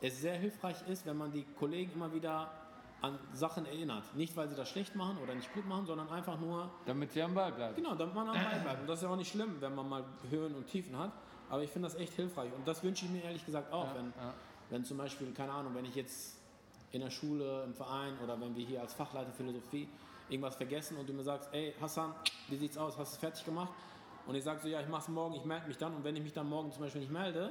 es 0.00 0.20
sehr 0.20 0.34
hilfreich 0.34 0.76
ist, 0.88 1.06
wenn 1.06 1.16
man 1.16 1.32
die 1.32 1.44
Kollegen 1.58 1.92
immer 1.94 2.12
wieder 2.12 2.50
an 3.00 3.18
Sachen 3.32 3.64
erinnert. 3.66 4.14
Nicht, 4.16 4.36
weil 4.36 4.48
sie 4.48 4.56
das 4.56 4.68
schlecht 4.68 4.94
machen 4.96 5.18
oder 5.22 5.34
nicht 5.34 5.52
gut 5.54 5.66
machen, 5.66 5.86
sondern 5.86 6.08
einfach 6.10 6.38
nur, 6.38 6.70
Damit 6.86 7.12
sie 7.12 7.22
am 7.22 7.34
Ball 7.34 7.52
bleiben. 7.52 7.76
genau, 7.76 7.94
damit 7.94 8.14
man 8.14 8.28
am 8.28 8.34
Ball 8.34 8.60
bleibt. 8.62 8.80
Und 8.80 8.86
das 8.88 8.98
ist 8.98 9.02
ja 9.04 9.08
auch 9.10 9.16
nicht 9.16 9.30
schlimm, 9.30 9.56
wenn 9.60 9.74
man 9.74 9.88
mal 9.88 10.04
Höhen 10.30 10.54
und 10.54 10.66
Tiefen 10.66 10.96
hat. 10.98 11.12
Aber 11.48 11.62
ich 11.62 11.70
finde 11.70 11.88
das 11.88 11.96
echt 11.96 12.12
hilfreich. 12.14 12.52
Und 12.52 12.66
das 12.66 12.82
wünsche 12.82 13.06
ich 13.06 13.10
mir 13.10 13.22
ehrlich 13.22 13.44
gesagt 13.44 13.72
auch. 13.72 13.86
Ja, 13.86 13.94
wenn, 13.94 14.06
ja. 14.06 14.34
wenn 14.70 14.84
zum 14.84 14.98
Beispiel, 14.98 15.32
keine 15.32 15.52
Ahnung, 15.52 15.74
wenn 15.74 15.84
ich 15.84 15.94
jetzt 15.94 16.38
in 16.90 17.00
der 17.00 17.10
Schule, 17.10 17.64
im 17.64 17.74
Verein 17.74 18.18
oder 18.22 18.40
wenn 18.40 18.54
wir 18.56 18.66
hier 18.66 18.80
als 18.80 18.94
Fachleiter 18.94 19.32
Philosophie 19.32 19.88
irgendwas 20.28 20.56
vergessen 20.56 20.96
und 20.96 21.08
du 21.08 21.12
mir 21.12 21.22
sagst, 21.22 21.48
ey 21.52 21.74
Hassan, 21.80 22.14
wie 22.48 22.56
sieht's 22.56 22.76
aus, 22.76 22.98
hast 22.98 23.12
du 23.12 23.14
es 23.14 23.20
fertig 23.20 23.44
gemacht? 23.44 23.70
Und 24.28 24.34
ich 24.34 24.44
sage 24.44 24.60
so, 24.60 24.68
ja, 24.68 24.80
ich 24.80 24.88
mach's 24.88 25.08
morgen, 25.08 25.34
ich 25.34 25.44
melde 25.44 25.66
mich 25.66 25.78
dann. 25.78 25.94
Und 25.96 26.04
wenn 26.04 26.14
ich 26.14 26.22
mich 26.22 26.32
dann 26.34 26.48
morgen 26.48 26.70
zum 26.70 26.82
Beispiel 26.82 27.00
nicht 27.00 27.10
melde, 27.10 27.50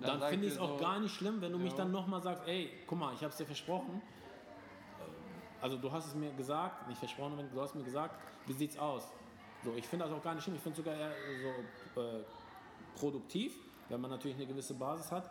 Dann 0.00 0.20
dann, 0.20 0.30
finde 0.30 0.46
ich 0.48 0.54
es 0.54 0.58
auch 0.58 0.76
so, 0.76 0.76
gar 0.76 0.98
nicht 0.98 1.14
schlimm, 1.14 1.40
wenn 1.40 1.52
du 1.52 1.58
mich 1.58 1.70
ja. 1.72 1.78
dann 1.78 1.92
nochmal 1.92 2.20
sagst, 2.20 2.42
ey, 2.46 2.70
guck 2.86 2.98
mal, 2.98 3.14
ich 3.14 3.20
habe 3.20 3.30
es 3.30 3.36
dir 3.36 3.46
versprochen. 3.46 4.02
Also 5.62 5.78
du 5.78 5.90
hast 5.90 6.06
es 6.08 6.14
mir 6.14 6.32
gesagt, 6.32 6.86
nicht 6.88 6.98
versprochen, 6.98 7.48
du 7.52 7.60
hast 7.60 7.74
mir 7.74 7.84
gesagt, 7.84 8.14
wie 8.46 8.52
sieht's 8.52 8.78
aus? 8.78 9.04
So, 9.64 9.74
ich 9.74 9.86
finde 9.86 10.04
das 10.04 10.14
auch 10.14 10.22
gar 10.22 10.34
nicht 10.34 10.42
schlimm. 10.42 10.56
Ich 10.56 10.62
finde 10.62 10.76
sogar 10.76 10.94
eher 10.94 11.12
so 11.94 12.00
äh, 12.00 12.24
produktiv, 12.98 13.54
wenn 13.88 14.00
man 14.00 14.10
natürlich 14.10 14.36
eine 14.36 14.46
gewisse 14.46 14.74
Basis 14.74 15.10
hat, 15.12 15.30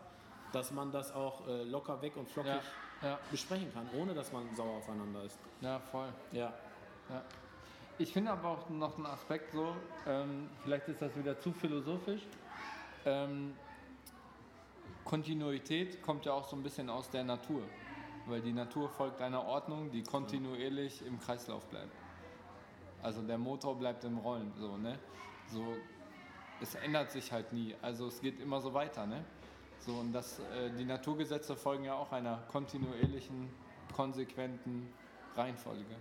dass 0.51 0.71
man 0.71 0.91
das 0.91 1.11
auch 1.13 1.45
äh, 1.47 1.63
locker 1.63 2.01
weg 2.01 2.15
und 2.17 2.27
flockig 2.27 2.53
Ja, 3.01 3.09
ja, 3.09 3.19
besprechen 3.29 3.71
kann, 3.73 3.87
ohne 3.99 4.13
dass 4.13 4.31
man 4.31 4.43
sauer 4.55 4.77
aufeinander 4.77 5.23
ist. 5.23 5.37
ja, 5.61 5.79
voll. 5.79 6.07
Ja. 6.31 6.53
Ja. 7.09 7.21
Ich 7.97 8.11
finde 8.11 8.31
aber 8.31 8.49
auch 8.49 8.69
noch 8.69 8.97
einen 8.97 9.05
Aspekt 9.05 9.53
so, 9.53 9.73
ähm, 10.05 10.49
vielleicht 10.63 10.89
ist 10.89 11.01
das 11.01 11.15
wieder 11.15 11.39
zu 11.39 11.53
philosophisch. 11.53 12.23
Ähm, 13.05 13.55
Kontinuität 15.05 16.01
kommt 16.01 16.25
ja 16.25 16.33
auch 16.33 16.45
so 16.45 16.57
ein 16.57 16.63
bisschen 16.63 16.89
aus 16.89 17.09
der 17.09 17.23
Natur, 17.23 17.61
weil 18.25 18.41
die 18.41 18.51
Natur 18.51 18.89
folgt 18.89 19.21
einer 19.21 19.45
Ordnung, 19.45 19.91
die 19.91 20.03
kontinuierlich 20.03 21.05
im 21.05 21.21
Kreislauf 21.21 21.65
bleibt. 21.67 21.95
Also 23.01 23.21
der 23.21 23.37
Motor 23.37 23.77
bleibt 23.77 24.03
im 24.03 24.17
Rollen, 24.17 24.51
so 24.57 24.75
ne. 24.75 24.99
So, 25.47 25.63
es 26.59 26.75
ändert 26.75 27.11
sich 27.11 27.31
halt 27.31 27.53
nie. 27.53 27.75
Also 27.81 28.07
es 28.07 28.19
geht 28.19 28.41
immer 28.41 28.59
so 28.59 28.73
weiter, 28.73 29.05
ne. 29.05 29.23
So 29.79 29.93
und 29.93 30.11
das, 30.11 30.39
äh, 30.39 30.69
die 30.77 30.83
Naturgesetze 30.85 31.55
folgen 31.55 31.85
ja 31.85 31.93
auch 31.93 32.11
einer 32.11 32.43
kontinuierlichen, 32.51 33.49
konsequenten 33.95 34.91
Reihenfolge. 35.37 35.95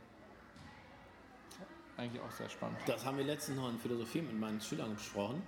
Eigentlich 1.97 2.23
auch 2.23 2.31
sehr 2.33 2.49
spannend. 2.49 2.79
Das 2.87 3.05
haben 3.05 3.19
wir 3.19 3.25
letztens 3.25 3.57
noch 3.57 3.69
in 3.69 3.79
Philosophie 3.79 4.23
mit 4.23 4.39
meinen 4.39 4.61
Schülern 4.61 4.95
besprochen. 4.95 5.43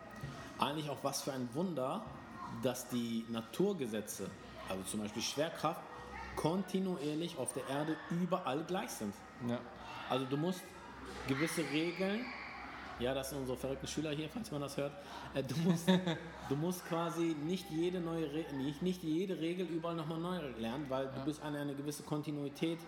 Eigentlich 0.58 0.88
auch 0.88 1.02
was 1.02 1.22
für 1.22 1.32
ein 1.32 1.48
Wunder, 1.54 2.04
dass 2.62 2.88
die 2.88 3.24
Naturgesetze, 3.28 4.30
also 4.68 4.82
zum 4.84 5.00
Beispiel 5.00 5.22
Schwerkraft, 5.22 5.80
kontinuierlich 6.36 7.36
auf 7.38 7.52
der 7.52 7.66
Erde 7.68 7.96
überall 8.10 8.62
gleich 8.64 8.90
sind. 8.90 9.14
Ja, 9.48 9.58
Also 10.08 10.26
du 10.26 10.36
musst 10.36 10.62
gewisse 11.26 11.62
Regeln, 11.72 12.24
ja, 12.98 13.12
das 13.12 13.30
sind 13.30 13.40
unsere 13.40 13.58
verrückten 13.58 13.86
Schüler 13.86 14.10
hier, 14.10 14.28
falls 14.28 14.50
man 14.50 14.60
das 14.60 14.76
hört, 14.76 14.92
äh, 15.34 15.42
du 15.42 15.54
musst, 15.56 15.88
du 16.48 16.56
musst 16.56 16.86
quasi 16.86 17.36
nicht 17.44 17.68
jede 17.70 18.00
neue 18.00 18.32
Re 18.32 18.44
nicht, 18.54 18.82
nicht 18.82 19.02
jede 19.02 19.38
Regel 19.38 19.66
überall 19.66 19.96
nochmal 19.96 20.18
neu 20.18 20.38
lernen, 20.58 20.86
weil 20.88 21.08
du 21.08 21.24
bist 21.24 21.42
an 21.42 21.56
eine 21.56 21.74
gewisse 21.74 22.04
Kontinuität 22.04 22.78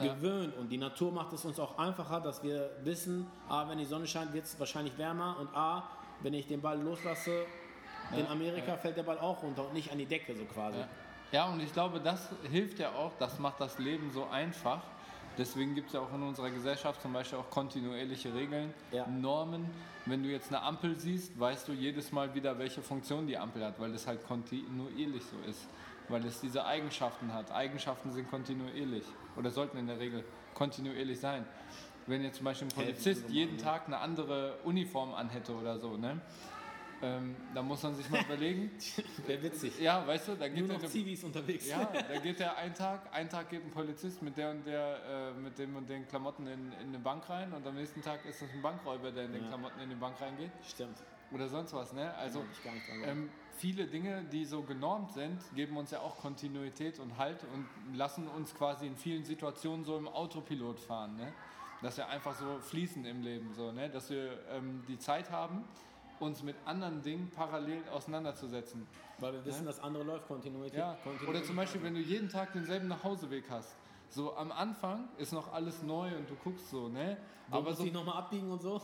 Ja. 0.00 0.14
gewöhnt 0.14 0.56
und 0.56 0.70
die 0.70 0.78
Natur 0.78 1.12
macht 1.12 1.32
es 1.34 1.44
uns 1.44 1.60
auch 1.60 1.76
einfacher, 1.78 2.20
dass 2.20 2.42
wir 2.42 2.70
wissen, 2.82 3.26
A, 3.48 3.68
wenn 3.68 3.76
die 3.78 3.84
Sonne 3.84 4.06
scheint, 4.06 4.32
wird 4.32 4.44
es 4.44 4.58
wahrscheinlich 4.58 4.96
wärmer 4.96 5.36
und 5.38 5.54
A, 5.54 5.88
wenn 6.22 6.32
ich 6.34 6.46
den 6.46 6.60
Ball 6.62 6.80
loslasse, 6.80 7.44
in 8.16 8.26
Amerika 8.26 8.76
fällt 8.76 8.96
der 8.96 9.02
Ball 9.02 9.18
auch 9.18 9.42
runter 9.42 9.66
und 9.66 9.74
nicht 9.74 9.90
an 9.92 9.98
die 9.98 10.06
Decke 10.06 10.34
so 10.34 10.44
quasi. 10.44 10.78
ja. 10.78 10.88
ja, 11.32 11.46
und 11.46 11.60
ich 11.60 11.72
glaube, 11.72 12.00
das 12.00 12.28
hilft 12.50 12.78
ja 12.78 12.90
auch, 12.92 13.12
das 13.18 13.38
macht 13.38 13.60
das 13.60 13.78
Leben 13.78 14.10
so 14.12 14.26
einfach. 14.28 14.80
Deswegen 15.38 15.74
gibt 15.74 15.86
es 15.88 15.94
ja 15.94 16.00
auch 16.00 16.12
in 16.12 16.22
unserer 16.22 16.50
Gesellschaft 16.50 17.00
zum 17.00 17.12
Beispiel 17.14 17.38
auch 17.38 17.48
kontinuierliche 17.48 18.34
Regeln, 18.34 18.72
Ja. 18.92 19.06
Normen. 19.06 19.66
Wenn 20.04 20.22
du 20.22 20.28
jetzt 20.28 20.48
eine 20.48 20.60
Ampel 20.62 20.94
siehst, 20.96 21.38
weißt 21.40 21.68
du 21.68 21.72
jedes 21.72 22.12
Mal 22.12 22.34
wieder, 22.34 22.58
welche 22.58 22.82
Funktion 22.82 23.26
die 23.26 23.38
Ampel 23.38 23.64
hat, 23.64 23.80
weil 23.80 23.94
es 23.94 24.06
halt 24.06 24.26
kontinuierlich 24.26 25.22
so 25.24 25.36
ist. 25.48 25.66
Weil 26.08 26.24
es 26.26 26.40
diese 26.40 26.66
Eigenschaften 26.66 27.32
hat. 27.32 27.50
Eigenschaften 27.52 28.10
sind 28.12 28.28
kontinuierlich 28.28 29.04
oder 29.36 29.50
sollten 29.50 29.78
in 29.78 29.86
der 29.86 29.98
Regel 29.98 30.24
kontinuierlich 30.54 31.18
sein. 31.20 31.44
Wenn 32.06 32.22
jetzt 32.22 32.36
zum 32.36 32.44
Beispiel 32.44 32.68
ein 32.68 32.74
Polizist 32.74 33.28
jeden 33.30 33.58
Tag 33.58 33.86
eine 33.86 33.98
andere 33.98 34.58
Uniform 34.64 35.14
anhätte 35.14 35.52
oder 35.54 35.78
so, 35.78 35.96
ne? 35.96 36.20
Ähm, 37.04 37.34
da 37.52 37.62
muss 37.62 37.82
man 37.82 37.96
sich 37.96 38.08
mal 38.10 38.20
überlegen. 38.26 38.70
Wäre 39.26 39.42
witzig. 39.42 39.78
Ja, 39.80 40.06
weißt 40.06 40.28
du, 40.28 40.34
da 40.36 40.46
geht 40.48 40.66
Nur 40.68 40.78
noch 40.78 40.84
Zivis 40.88 41.24
unterwegs. 41.24 41.68
ja, 41.68 41.84
da 42.12 42.18
geht 42.18 42.38
er 42.40 42.56
einen 42.56 42.74
Tag, 42.74 43.12
einen 43.12 43.28
Tag 43.28 43.50
geht 43.50 43.64
ein 43.64 43.70
Polizist 43.72 44.22
mit 44.22 44.36
der 44.36 44.50
und 44.52 44.64
der, 44.64 45.32
äh, 45.36 45.40
mit 45.40 45.58
dem 45.58 45.74
und 45.74 45.88
den 45.88 46.06
Klamotten 46.06 46.46
in, 46.46 46.72
in 46.80 46.88
eine 46.88 46.98
Bank 47.00 47.28
rein 47.28 47.52
und 47.52 47.66
am 47.66 47.74
nächsten 47.74 48.02
Tag 48.02 48.24
ist 48.24 48.40
es 48.42 48.52
ein 48.52 48.62
Bankräuber, 48.62 49.10
der 49.10 49.24
in 49.24 49.32
den 49.32 49.42
Ja. 49.42 49.48
Klamotten 49.48 49.80
in 49.80 49.88
die 49.90 49.96
Bank 49.96 50.20
reingeht 50.20 50.50
Stimmt. 50.68 50.98
oder 51.32 51.48
sonst 51.48 51.72
was, 51.72 51.92
ne? 51.92 52.14
Also 52.14 52.40
gedacht. 52.40 52.76
ähm, 53.04 53.30
viele 53.62 53.86
Dinge, 53.86 54.24
die 54.24 54.44
so 54.44 54.62
genormt 54.62 55.12
sind, 55.12 55.38
geben 55.54 55.76
uns 55.76 55.92
ja 55.92 56.00
auch 56.00 56.16
Kontinuität 56.16 56.98
und 56.98 57.16
Halt 57.16 57.44
und 57.54 57.96
lassen 57.96 58.26
uns 58.26 58.52
quasi 58.56 58.88
in 58.88 58.96
vielen 58.96 59.24
Situationen 59.24 59.84
so 59.84 59.96
im 59.96 60.08
Autopilot 60.08 60.80
fahren, 60.80 61.16
ne? 61.16 61.32
Dass 61.80 61.96
wir 61.96 62.08
einfach 62.08 62.34
so 62.34 62.58
fließen 62.58 63.04
im 63.04 63.22
Leben, 63.22 63.54
so, 63.54 63.70
ne? 63.70 63.88
Dass 63.88 64.10
wir 64.10 64.36
ähm, 64.50 64.82
die 64.88 64.98
Zeit 64.98 65.30
haben, 65.30 65.62
uns 66.18 66.42
mit 66.42 66.56
anderen 66.64 67.02
Dingen 67.02 67.30
parallel 67.30 67.88
auseinanderzusetzen. 67.88 68.84
Weil 69.20 69.32
wir 69.34 69.44
wissen, 69.44 69.64
dass 69.64 69.78
andere 69.78 70.02
läuft, 70.02 70.26
Kontinuität. 70.26 70.80
Ja, 70.80 70.98
oder 71.28 71.44
zum 71.44 71.54
Beispiel, 71.54 71.84
wenn 71.84 71.94
du 71.94 72.00
jeden 72.00 72.28
Tag 72.28 72.52
denselben 72.54 72.88
Nachhauseweg 72.88 73.44
hast. 73.48 73.76
So 74.08 74.36
am 74.36 74.50
Anfang 74.50 75.08
ist 75.18 75.32
noch 75.32 75.52
alles 75.52 75.84
neu 75.84 76.08
und 76.16 76.28
du 76.28 76.34
guckst 76.34 76.68
so, 76.68 76.88
ne? 76.88 77.16
Du 77.48 77.58
Aber 77.58 77.68
musst 77.68 77.78
so, 77.78 77.84
dich 77.84 77.92
nochmal 77.92 78.16
abbiegen 78.16 78.50
und 78.50 78.60
so. 78.60 78.82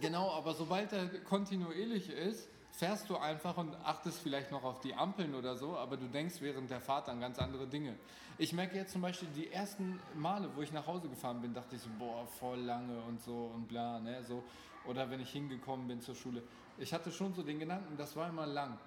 genau, 0.00 0.32
aber 0.32 0.52
sobald 0.52 0.92
er 0.92 1.06
kontinuierlich 1.20 2.10
ist, 2.10 2.48
fährst 2.76 3.08
du 3.08 3.16
einfach 3.16 3.56
und 3.56 3.74
achtest 3.84 4.20
vielleicht 4.20 4.52
noch 4.52 4.62
auf 4.62 4.80
die 4.80 4.94
Ampeln 4.94 5.34
oder 5.34 5.56
so, 5.56 5.76
aber 5.76 5.96
du 5.96 6.06
denkst 6.08 6.36
während 6.40 6.70
der 6.70 6.80
Fahrt 6.80 7.08
an 7.08 7.20
ganz 7.20 7.38
andere 7.38 7.66
Dinge. 7.66 7.94
Ich 8.36 8.52
merke 8.52 8.76
jetzt 8.76 8.92
zum 8.92 9.00
Beispiel 9.00 9.28
die 9.34 9.50
ersten 9.50 9.98
Male, 10.14 10.50
wo 10.54 10.60
ich 10.60 10.72
nach 10.72 10.86
Hause 10.86 11.08
gefahren 11.08 11.40
bin, 11.40 11.54
dachte 11.54 11.76
ich 11.76 11.82
so, 11.82 11.88
boah, 11.98 12.26
voll 12.26 12.58
lange 12.58 13.00
und 13.08 13.22
so 13.22 13.50
und 13.54 13.66
bla, 13.66 13.98
ne? 13.98 14.22
So. 14.24 14.44
Oder 14.86 15.10
wenn 15.10 15.20
ich 15.20 15.30
hingekommen 15.30 15.88
bin 15.88 16.02
zur 16.02 16.14
Schule. 16.14 16.42
Ich 16.76 16.92
hatte 16.92 17.10
schon 17.10 17.32
so 17.32 17.42
den 17.42 17.58
Gedanken, 17.58 17.96
das 17.96 18.14
war 18.14 18.28
immer 18.28 18.46
lang. 18.46 18.78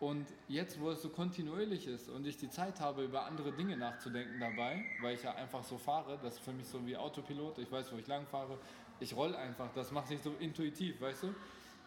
Und 0.00 0.26
jetzt, 0.48 0.80
wo 0.80 0.90
es 0.90 1.02
so 1.02 1.10
kontinuierlich 1.10 1.86
ist 1.86 2.08
und 2.08 2.26
ich 2.26 2.38
die 2.38 2.48
Zeit 2.48 2.80
habe, 2.80 3.04
über 3.04 3.26
andere 3.26 3.52
Dinge 3.52 3.76
nachzudenken 3.76 4.40
dabei, 4.40 4.82
weil 5.02 5.14
ich 5.14 5.22
ja 5.22 5.34
einfach 5.34 5.62
so 5.62 5.76
fahre, 5.76 6.18
das 6.22 6.34
ist 6.34 6.40
für 6.40 6.52
mich 6.52 6.66
so 6.66 6.84
wie 6.86 6.96
Autopilot, 6.96 7.58
ich 7.58 7.70
weiß, 7.70 7.92
wo 7.92 7.96
ich 7.96 8.06
lang 8.06 8.26
fahre, 8.26 8.58
ich 8.98 9.14
roll 9.14 9.34
einfach, 9.36 9.68
das 9.74 9.92
macht 9.92 10.08
sich 10.08 10.22
so 10.22 10.34
intuitiv, 10.38 11.00
weißt 11.00 11.24
du? 11.24 11.34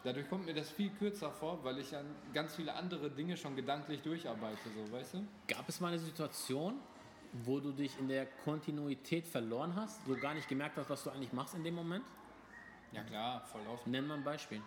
Dadurch 0.02 0.28
kommt 0.30 0.46
mir 0.46 0.54
das 0.54 0.70
viel 0.70 0.90
kürzer 0.90 1.30
vor, 1.30 1.62
weil 1.62 1.78
ich 1.78 1.94
an 1.94 2.06
ganz 2.32 2.54
viele 2.54 2.74
andere 2.74 3.10
Dinge 3.10 3.36
schon 3.36 3.54
gedanklich 3.54 4.00
durcharbeite, 4.00 4.70
so, 4.74 4.92
weißt 4.92 5.14
du? 5.14 5.26
Gab 5.46 5.68
es 5.68 5.78
mal 5.80 5.88
eine 5.88 5.98
Situation, 5.98 6.78
wo 7.44 7.60
du 7.60 7.70
dich 7.72 7.98
in 7.98 8.08
der 8.08 8.26
Kontinuität 8.44 9.26
verloren 9.26 9.74
hast, 9.76 10.00
wo 10.06 10.14
du 10.14 10.20
gar 10.20 10.32
nicht 10.34 10.48
gemerkt 10.48 10.78
hast, 10.78 10.88
was 10.88 11.04
du 11.04 11.10
eigentlich 11.10 11.32
machst 11.34 11.54
in 11.54 11.64
dem 11.64 11.74
Moment? 11.74 12.04
Ja 12.92 13.02
klar, 13.04 13.42
voll 13.42 13.60
oft. 13.72 13.86
Nenn 13.86 14.06
mal 14.06 14.16
ein 14.16 14.24
Beispiel. 14.24 14.62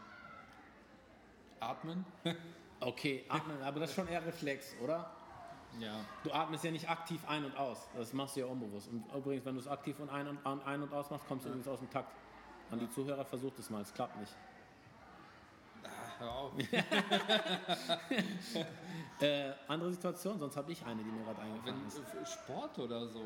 Atmen? 1.59 2.05
Okay, 2.79 3.23
atmen, 3.29 3.61
aber 3.61 3.79
das 3.79 3.91
ist 3.91 3.95
schon 3.95 4.09
eher 4.09 4.25
Reflex, 4.25 4.75
oder? 4.83 5.09
Ja. 5.79 6.01
Du 6.25 6.33
atmest 6.33 6.65
ja 6.65 6.71
nicht 6.71 6.89
aktiv 6.89 7.21
ein 7.29 7.45
und 7.45 7.55
aus. 7.55 7.87
Das 7.95 8.11
machst 8.11 8.35
du 8.35 8.41
ja 8.41 8.45
unbewusst. 8.45 8.89
Und 8.89 9.05
übrigens, 9.15 9.45
wenn 9.45 9.55
du 9.55 9.61
es 9.61 9.69
aktiv 9.69 9.97
und 10.01 10.09
ein 10.09 10.27
und, 10.27 10.45
ein 10.45 10.83
und 10.83 10.93
aus 10.93 11.09
machst, 11.09 11.25
kommst 11.25 11.45
du 11.45 11.49
übrigens 11.49 11.69
aus 11.69 11.79
dem 11.79 11.89
Takt. 11.89 12.11
An 12.71 12.79
die 12.79 12.89
Zuhörer 12.89 13.23
versucht 13.23 13.57
es 13.59 13.69
mal, 13.69 13.81
es 13.81 13.93
klappt 13.93 14.19
nicht. 14.19 14.33
Hör 16.23 16.31
auf. 16.31 16.51
Äh, 19.21 19.53
andere 19.69 19.91
Situation, 19.91 20.37
sonst 20.37 20.57
habe 20.57 20.71
ich 20.71 20.83
eine, 20.85 21.01
die 21.01 21.09
mir 21.09 21.23
gerade 21.23 21.39
eingefallen 21.41 21.79
Wenn, 21.79 21.87
ist. 21.87 21.97
äh, 21.99 22.25
Sport 22.25 22.77
oder 22.79 23.07
so. 23.07 23.21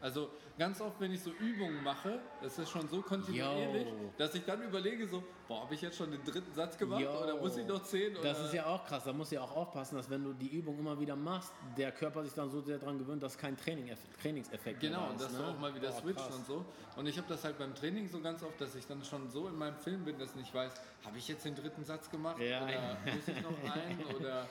Also 0.00 0.28
ganz 0.58 0.80
oft, 0.80 1.00
wenn 1.00 1.10
ich 1.12 1.20
so 1.22 1.30
Übungen 1.32 1.82
mache, 1.82 2.20
das 2.42 2.58
ist 2.58 2.70
schon 2.70 2.86
so 2.88 3.00
kontinuierlich, 3.00 3.86
Yo. 3.86 4.12
dass 4.18 4.34
ich 4.34 4.44
dann 4.44 4.62
überlege 4.62 5.06
so, 5.08 5.22
boah, 5.48 5.62
habe 5.62 5.74
ich 5.74 5.80
jetzt 5.80 5.96
schon 5.96 6.10
den 6.10 6.22
dritten 6.22 6.52
Satz 6.54 6.76
gemacht 6.76 7.00
Yo. 7.00 7.10
oder 7.22 7.36
muss 7.36 7.56
ich 7.56 7.66
noch 7.66 7.82
zehn? 7.82 8.12
Oder? 8.14 8.22
Das 8.22 8.40
ist 8.44 8.52
ja 8.54 8.66
auch 8.66 8.84
krass, 8.84 9.04
da 9.04 9.12
musst 9.14 9.32
du 9.32 9.36
ja 9.36 9.42
auch 9.42 9.56
aufpassen, 9.56 9.96
dass 9.96 10.08
wenn 10.10 10.22
du 10.22 10.32
die 10.34 10.48
Übung 10.48 10.78
immer 10.78 11.00
wieder 11.00 11.16
machst, 11.16 11.52
der 11.76 11.92
Körper 11.92 12.22
sich 12.24 12.34
dann 12.34 12.50
so 12.50 12.60
sehr 12.60 12.78
daran 12.78 12.98
gewöhnt, 12.98 13.22
dass 13.22 13.38
kein 13.38 13.56
Training, 13.56 13.90
Trainingseffekt 14.20 14.82
mehr 14.82 14.90
Genau, 14.90 15.10
ist. 15.12 15.22
dass 15.24 15.32
ne? 15.32 15.38
du 15.38 15.44
auch 15.44 15.58
mal 15.58 15.74
wieder 15.74 15.88
Boah, 15.90 16.00
switcht 16.00 16.18
krass. 16.26 16.36
und 16.36 16.46
so. 16.46 16.64
Und 16.96 17.06
ich 17.06 17.16
habe 17.16 17.28
das 17.28 17.42
halt 17.44 17.58
beim 17.58 17.74
Training 17.74 18.06
so 18.08 18.20
ganz 18.20 18.42
oft, 18.42 18.60
dass 18.60 18.74
ich 18.74 18.86
dann 18.86 19.02
schon 19.02 19.28
so 19.30 19.48
in 19.48 19.56
meinem 19.56 19.76
Film 19.76 20.04
bin, 20.04 20.18
dass 20.18 20.30
ich 20.30 20.36
nicht 20.36 20.54
weiß, 20.54 20.72
habe 21.06 21.16
ich 21.18 21.26
jetzt 21.26 21.44
den 21.44 21.54
dritten 21.54 21.84
Satz 21.84 22.10
gemacht 22.10 22.38
Ja, 22.38 22.64
oder 22.64 22.96
muss 23.14 23.28
ich 23.28 23.42
noch 23.42 23.72
einen 23.74 24.04
oder 24.14 24.46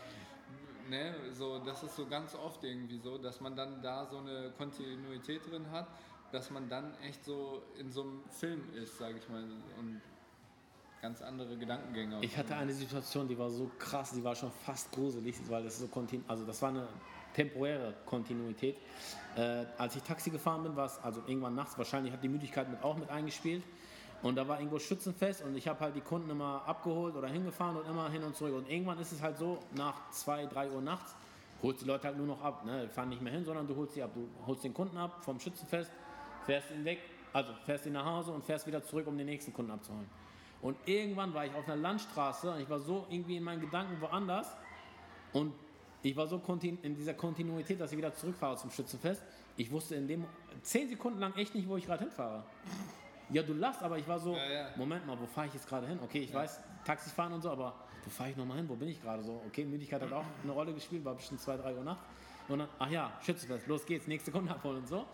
ne, 0.90 1.16
so, 1.32 1.60
das 1.60 1.84
ist 1.84 1.96
so 1.96 2.06
ganz 2.06 2.36
oft 2.36 2.64
irgendwie 2.64 2.98
so, 2.98 3.18
dass 3.18 3.42
man 3.42 3.56
dann 3.56 3.82
da 3.82 4.06
so 4.06 4.18
eine 4.18 4.52
Kontinuität 4.58 5.42
drin 5.50 5.66
hat, 5.72 5.88
dass 6.32 6.50
man 6.50 6.70
dann 6.70 6.94
echt 7.02 7.24
so 7.24 7.62
in 7.80 7.92
so 7.92 8.02
einem 8.02 8.24
Film 8.30 8.62
ist, 8.74 8.98
sage 8.98 9.18
ich 9.18 9.30
mal, 9.30 9.44
und 9.78 10.02
ganz 11.02 11.22
andere 11.22 11.56
Gedankengänge. 11.56 12.20
Ich 12.22 12.36
hatte 12.36 12.56
eine 12.56 12.74
Situation, 12.74 13.28
die 13.28 13.38
war 13.38 13.50
so 13.50 13.70
krass, 13.78 14.12
die 14.12 14.24
war 14.24 14.36
schon 14.36 14.52
fast 14.66 14.92
gruselig, 14.92 15.36
weil 15.50 15.64
das 15.64 15.78
so 15.80 15.88
kontinu 15.88 16.24
also 16.28 16.46
das 16.46 16.62
war 16.62 16.70
eine 16.70 16.88
temporäre 17.36 17.94
Kontinuität. 18.06 18.78
Äh, 19.36 19.66
als 19.78 19.96
ich 19.96 20.04
Taxi 20.04 20.30
gefahren 20.30 20.64
bin, 20.64 20.76
war 20.76 20.86
es 20.86 20.98
also 21.04 21.22
irgendwann 21.28 21.54
nachts, 21.54 21.78
wahrscheinlich 21.78 22.12
hat 22.12 22.24
die 22.24 22.30
Müdigkeit 22.30 22.70
mit 22.70 22.82
auch 22.82 22.98
mit 22.98 23.10
eingespielt. 23.10 23.64
Und 24.22 24.36
da 24.36 24.48
war 24.48 24.60
irgendwo 24.60 24.80
Schützenfest 24.80 25.44
und 25.44 25.56
ich 25.56 25.68
habe 25.68 25.80
halt 25.80 25.96
die 25.96 26.02
Kunden 26.02 26.30
immer 26.30 26.64
abgeholt 26.66 27.16
oder 27.16 27.28
hingefahren 27.28 27.78
und 27.78 27.88
immer 27.88 28.10
hin 28.10 28.24
und 28.24 28.36
zurück. 28.36 28.56
Und 28.56 28.70
irgendwann 28.70 28.98
ist 29.00 29.12
es 29.12 29.22
halt 29.22 29.38
so, 29.38 29.60
nach 29.76 30.10
2, 30.12 30.48
3 30.48 30.72
Uhr 30.72 30.82
nachts, 30.82 31.16
holst 31.62 31.82
die 31.82 31.86
Leute 31.86 32.08
halt 32.08 32.18
nur 32.18 32.28
noch 32.28 32.42
ab. 32.42 32.66
Ne? 32.66 32.88
Die 32.88 32.90
fahren 32.90 33.10
nicht 33.10 33.22
mehr 33.22 33.34
hin, 33.34 33.46
sondern 33.46 33.68
du 33.68 33.76
holst 33.76 33.94
sie 33.94 34.04
ab. 34.04 34.12
Du 34.14 34.28
holst 34.48 34.64
den 34.64 34.74
Kunden 34.74 34.98
ab 34.98 35.24
vom 35.24 35.40
Schützenfest, 35.40 35.92
fährst 36.46 36.72
ihn 36.72 36.86
weg, 36.86 37.00
also 37.34 37.52
fährst 37.66 37.86
ihn 37.86 37.94
nach 37.94 38.06
Hause 38.06 38.32
und 38.32 38.44
fährst 38.44 38.66
wieder 38.66 38.84
zurück, 38.84 39.08
um 39.08 39.18
den 39.18 39.28
nächsten 39.28 39.54
Kunden 39.54 39.72
abzuholen. 39.72 40.08
Und 40.62 40.78
irgendwann 40.86 41.34
war 41.34 41.46
ich 41.46 41.54
auf 41.54 41.68
einer 41.68 41.76
Landstraße 41.76 42.52
und 42.52 42.62
ich 42.62 42.70
war 42.70 42.80
so 42.80 43.06
irgendwie 43.10 43.38
in 43.38 43.44
meinen 43.44 43.62
Gedanken 43.62 44.02
woanders 44.02 44.48
und 45.34 45.54
ich 46.02 46.16
war 46.16 46.28
so 46.28 46.42
in 46.62 46.96
dieser 46.96 47.14
Kontinuität, 47.14 47.80
dass 47.82 47.92
ich 47.92 47.98
wieder 47.98 48.14
zurückfahre 48.14 48.58
zum 48.58 48.70
Schützenfest. 48.70 49.24
Ich 49.58 49.72
wusste 49.72 49.96
in 49.96 50.08
dem 50.08 50.26
zehn 50.62 50.88
Sekunden 50.88 51.20
lang 51.20 51.36
echt 51.36 51.56
nicht, 51.56 51.68
wo 51.68 51.78
ich 51.78 51.86
gerade 51.86 52.04
hinfahre. 52.04 52.44
Ja, 53.32 53.44
du 53.44 53.54
lachst, 53.54 53.82
aber 53.82 53.98
ich 53.98 54.08
war 54.08 54.20
so, 54.20 54.36
Ja, 54.36 54.50
ja. 54.52 54.68
Moment 54.76 55.06
mal, 55.08 55.20
wo 55.20 55.26
fahre 55.26 55.48
ich 55.48 55.54
jetzt 55.54 55.68
gerade 55.68 55.88
hin? 55.88 56.00
Okay, 56.04 56.20
ich 56.20 56.34
weiß, 56.34 56.60
Taxis 56.86 57.12
fahren 57.12 57.34
und 57.34 57.42
so, 57.42 57.50
aber 57.50 57.74
wo 58.04 58.10
fahre 58.10 58.30
ich 58.30 58.38
nochmal 58.38 58.58
hin? 58.58 58.70
Wo 58.70 58.76
bin 58.76 58.88
ich 58.90 59.02
gerade 59.02 59.24
so? 59.24 59.42
Okay, 59.48 59.66
Müdigkeit 59.66 60.02
hat 60.02 60.12
auch 60.14 60.26
eine 60.44 60.52
Rolle 60.52 60.74
gespielt, 60.74 61.04
war 61.04 61.16
bestimmt 61.16 61.42
2, 61.42 61.58
3 61.58 61.76
Uhr 61.76 61.84
Nacht. 61.84 62.02
Und 62.48 62.60
dann, 62.60 62.70
ach 62.78 62.90
ja, 62.90 63.12
Schützenfest, 63.26 63.66
los 63.68 63.86
geht's, 63.86 64.06
nächste 64.08 64.32
Kunde 64.32 64.52
abholen 64.52 64.78
und 64.78 64.88
so. 64.88 65.06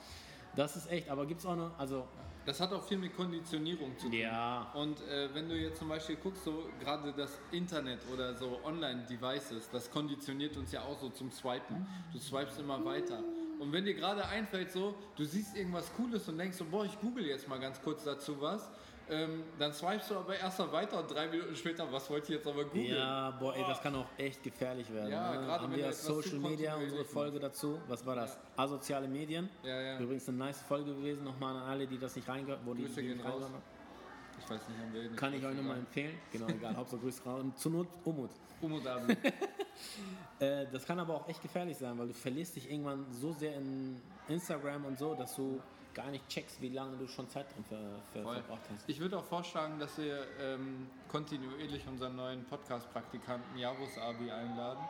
Das 0.56 0.76
ist 0.76 0.92
echt, 0.92 1.10
aber 1.10 1.26
gibt 1.26 1.40
es 1.40 1.46
auch 1.46 1.54
eine, 1.54 1.72
also, 1.78 2.06
Das 2.46 2.60
hat 2.60 2.74
auch 2.74 2.84
viel 2.84 2.98
mit 2.98 3.16
Konditionierung 3.16 3.98
zu 3.98 4.08
tun. 4.10 4.14
ja, 4.20 4.70
Und 4.74 5.00
äh, 5.08 5.34
wenn 5.34 5.48
du 5.48 5.56
jetzt 5.56 5.80
zum 5.80 5.88
Beispiel 5.88 6.18
guckst, 6.18 6.44
so 6.44 6.66
gerade 6.82 7.14
das 7.14 7.40
Internet 7.52 8.02
oder 8.14 8.36
so 8.36 8.60
Online-Devices, 8.66 9.70
das 9.72 9.90
konditioniert 9.90 10.58
uns 10.58 10.74
ja 10.74 10.82
auch 10.82 11.00
so 11.00 11.10
zum 11.10 11.32
Swipen. 11.32 11.88
Du 12.12 12.20
swipest 12.20 12.60
immer 12.60 12.84
weiter. 12.84 13.20
Und 13.62 13.72
wenn 13.72 13.86
dir 13.86 13.94
gerade 13.94 14.26
einfällt, 14.26 14.72
so, 14.72 14.96
du 15.16 15.24
siehst 15.24 15.56
irgendwas 15.56 15.94
Cooles 15.94 16.28
und 16.28 16.40
denkst 16.40 16.58
so, 16.58 16.66
boah, 16.66 16.84
ich 16.84 17.00
google 17.00 17.24
jetzt 17.28 17.48
mal 17.48 17.60
ganz 17.60 17.80
kurz 17.80 18.04
dazu 18.04 18.42
was, 18.42 18.68
ähm, 19.08 19.44
dann 19.60 19.72
swipest 19.72 20.10
du 20.10 20.16
aber 20.16 20.36
erst 20.36 20.58
mal 20.58 20.72
weiter 20.72 21.00
und 21.00 21.12
drei 21.14 21.28
Minuten 21.28 21.56
später, 21.56 21.86
was 21.92 22.10
wollte 22.10 22.32
ich 22.34 22.40
jetzt 22.40 22.48
aber 22.48 22.64
googeln? 22.64 22.96
Ja, 22.96 23.30
boah, 23.40 23.56
ey, 23.56 23.64
das 23.68 23.80
kann 23.80 23.94
auch 23.94 24.08
echt 24.18 24.42
gefährlich 24.42 24.92
werden. 24.92 25.12
Ja, 25.12 25.32
ne? 25.32 25.46
gerade 25.46 25.64
Haben 25.64 25.74
wenn 25.74 25.80
wir 25.80 25.94
Social 25.94 26.40
Media, 26.40 26.76
unsere 26.76 27.06
Folge 27.06 27.40
dazu. 27.40 27.80
Was 27.88 28.04
war 28.04 28.16
das? 28.16 28.36
Asoziale 28.56 29.08
Medien. 29.08 29.48
Ja, 29.62 29.80
ja. 29.80 30.00
Übrigens 30.00 30.28
eine 30.28 30.40
nice 30.40 30.64
Folge 30.64 30.96
gewesen. 30.96 31.24
Nochmal 31.24 31.56
an 31.56 31.62
alle, 31.62 31.86
die 31.86 32.00
das 32.00 32.16
nicht 32.16 32.28
reingehört 32.28 32.62
wo 32.66 32.74
die, 32.74 32.82
Grüße 32.82 33.00
die 33.00 33.10
gehen 33.10 33.18
nicht 33.18 33.26
raus. 33.28 33.44
reingehört. 33.44 33.64
Ich 34.44 34.50
weiß 34.50 34.68
nicht, 34.68 34.80
haben 34.80 34.94
wir 34.94 35.04
nicht 35.04 35.18
Kann 35.18 35.34
ich 35.34 35.46
euch 35.46 35.56
nochmal 35.56 35.78
empfehlen. 35.78 36.18
Genau, 36.32 36.48
egal. 36.48 36.76
Hauptsache 36.76 37.02
Grüße 37.02 37.24
raus. 37.24 37.42
Und 37.42 37.58
zur 37.58 37.72
Not 37.72 37.88
Umut. 38.04 38.32
Umut 38.62 38.86
Abi. 38.88 39.18
Äh, 40.40 40.68
das 40.72 40.86
kann 40.86 41.00
aber 41.00 41.16
auch 41.16 41.28
echt 41.28 41.42
gefährlich 41.42 41.78
sein, 41.78 41.98
weil 41.98 42.08
du 42.08 42.14
verlierst 42.14 42.56
dich 42.56 42.70
irgendwann 42.70 43.06
so 43.12 43.32
sehr 43.34 43.56
in 43.56 44.00
Instagram 44.28 44.86
und 44.86 44.98
so, 45.00 45.16
dass 45.16 45.36
du 45.36 45.60
gar 45.94 46.10
nicht 46.10 46.28
checkst, 46.30 46.62
wie 46.62 46.70
lange 46.70 46.98
du 46.98 47.08
schon 47.08 47.30
Zeit 47.30 47.48
drin 47.54 47.64
ver, 47.66 47.78
ver, 48.12 48.24
Voll. 48.24 48.36
verbracht 48.36 48.62
hast. 48.74 48.88
Ich 48.88 49.00
würde 49.00 49.18
auch 49.18 49.24
vorschlagen, 49.24 49.80
dass 49.80 49.98
wir 49.98 50.26
ähm, 50.40 50.88
kontinuierlich 51.10 51.88
unseren 51.88 52.16
neuen 52.16 52.44
Podcast-Praktikanten 52.46 53.58
Javus 53.58 53.98
Abi 53.98 54.32
einladen. 54.32 54.84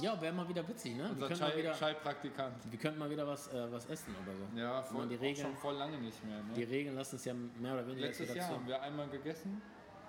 Ja, 0.00 0.20
wäre 0.20 0.32
mal 0.32 0.48
wieder 0.48 0.66
witzig, 0.66 0.96
ne? 0.96 1.10
Wir 1.16 1.26
Unser 1.26 1.44
mal 1.44 1.50
Chai- 1.52 1.58
wieder, 1.58 1.72
Chai-Praktikant. 1.74 2.54
wir 2.70 2.78
könnten 2.78 2.98
mal 2.98 3.10
wieder 3.10 3.26
was, 3.26 3.48
äh, 3.52 3.70
was 3.72 3.86
essen 3.86 4.14
oder 4.22 4.34
so. 4.36 4.58
Ja, 4.58 4.82
voll, 4.82 5.08
die 5.08 5.14
Regeln- 5.16 5.46
schon 5.46 5.56
voll 5.56 5.74
lange 5.74 5.98
nicht 5.98 6.24
mehr. 6.24 6.38
Ne? 6.38 6.52
Die 6.56 6.62
Regeln 6.64 6.94
lassen 6.96 7.16
es 7.16 7.24
ja 7.24 7.34
mehr 7.34 7.74
oder 7.74 7.86
weniger 7.86 8.06
Letztes 8.06 8.34
Jahr 8.34 8.48
haben 8.48 8.66
wir 8.66 8.80
einmal 8.80 9.08
gegessen 9.08 9.60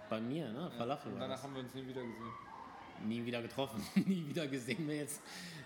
Bei 0.10 0.20
mir, 0.22 0.50
ne? 0.52 0.72
Falafel 0.78 1.12
und 1.14 1.20
danach 1.20 1.36
das. 1.36 1.44
haben 1.44 1.56
wir 1.56 1.62
uns 1.64 1.74
nie 1.74 1.88
wieder 1.88 2.02
gesehen. 2.02 2.32
Nie 3.08 3.26
wieder 3.26 3.42
getroffen. 3.42 3.84
nie 4.06 4.28
wieder 4.28 4.48
gesehen 4.48 4.88
wir 4.88 4.96
jetzt. 4.98 5.22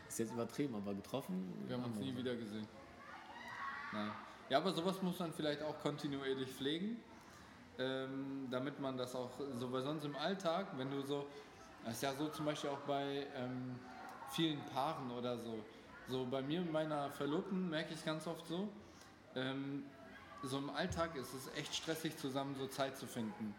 Ist 0.08 0.20
jetzt 0.20 0.32
übertrieben, 0.34 0.76
aber 0.76 0.94
getroffen. 0.94 1.54
Wir 1.68 1.76
haben 1.76 1.84
uns 1.86 1.98
nie 1.98 2.08
wir. 2.16 2.18
wieder 2.24 2.36
gesehen. 2.36 2.68
Nein. 3.92 4.12
Ja, 4.50 4.60
aber 4.60 4.72
sowas 4.74 5.02
muss 5.02 5.18
man 5.20 5.34
vielleicht 5.34 5.62
auch 5.64 5.78
kontinuierlich 5.82 6.50
pflegen, 6.50 6.98
ähm, 7.80 8.48
damit 8.52 8.80
man 8.80 8.96
das 8.98 9.16
auch 9.16 9.32
so, 9.56 9.72
weil 9.72 9.82
sonst 9.84 10.06
im 10.06 10.16
Alltag, 10.16 10.68
wenn 10.78 10.90
du 10.92 11.02
so, 11.02 11.28
das 11.84 11.96
ist 11.96 12.04
ja 12.04 12.14
so 12.14 12.28
zum 12.30 12.46
Beispiel 12.46 12.70
auch 12.70 12.80
bei 12.82 13.26
ähm, 13.36 13.76
vielen 14.32 14.60
Paaren 14.74 15.12
oder 15.12 15.38
so, 15.38 15.64
so 16.08 16.26
bei 16.26 16.42
mir 16.42 16.62
und 16.62 16.72
meiner 16.72 17.10
Verlobten 17.12 17.70
merke 17.70 17.94
ich 17.94 18.06
ganz 18.06 18.28
oft 18.28 18.48
so, 18.48 18.70
ähm, 19.36 19.84
so 20.44 20.58
im 20.58 20.70
Alltag 20.70 21.16
ist 21.16 21.34
es 21.34 21.50
echt 21.58 21.74
stressig 21.74 22.18
zusammen 22.18 22.56
so 22.56 22.68
Zeit 22.68 22.98
zu 22.98 23.08
finden. 23.08 23.56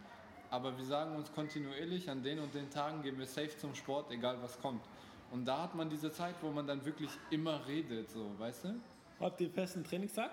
Aber 0.50 0.76
wir 0.76 0.85
sagen 0.85 1.16
uns 1.16 1.33
kontinuierlich, 1.33 2.09
an 2.09 2.22
den 2.22 2.38
und 2.38 2.55
den 2.55 2.70
Tagen 2.70 3.02
gehen 3.02 3.18
wir 3.18 3.26
safe 3.26 3.57
zum 3.59 3.74
Sport, 3.74 4.11
egal 4.12 4.40
was 4.42 4.61
kommt. 4.61 4.85
Und 5.33 5.44
da 5.44 5.62
hat 5.62 5.74
man 5.74 5.90
diese 5.90 6.12
Zeit, 6.12 6.37
wo 6.40 6.50
man 6.50 6.66
dann 6.66 6.85
wirklich 6.85 7.11
immer 7.31 7.66
redet, 7.66 8.09
so, 8.11 8.31
weißt 8.38 8.64
du? 8.64 8.81
Habt 9.18 9.40
ihr 9.40 9.50
festen 9.50 9.83
Trainingstag? 9.83 10.31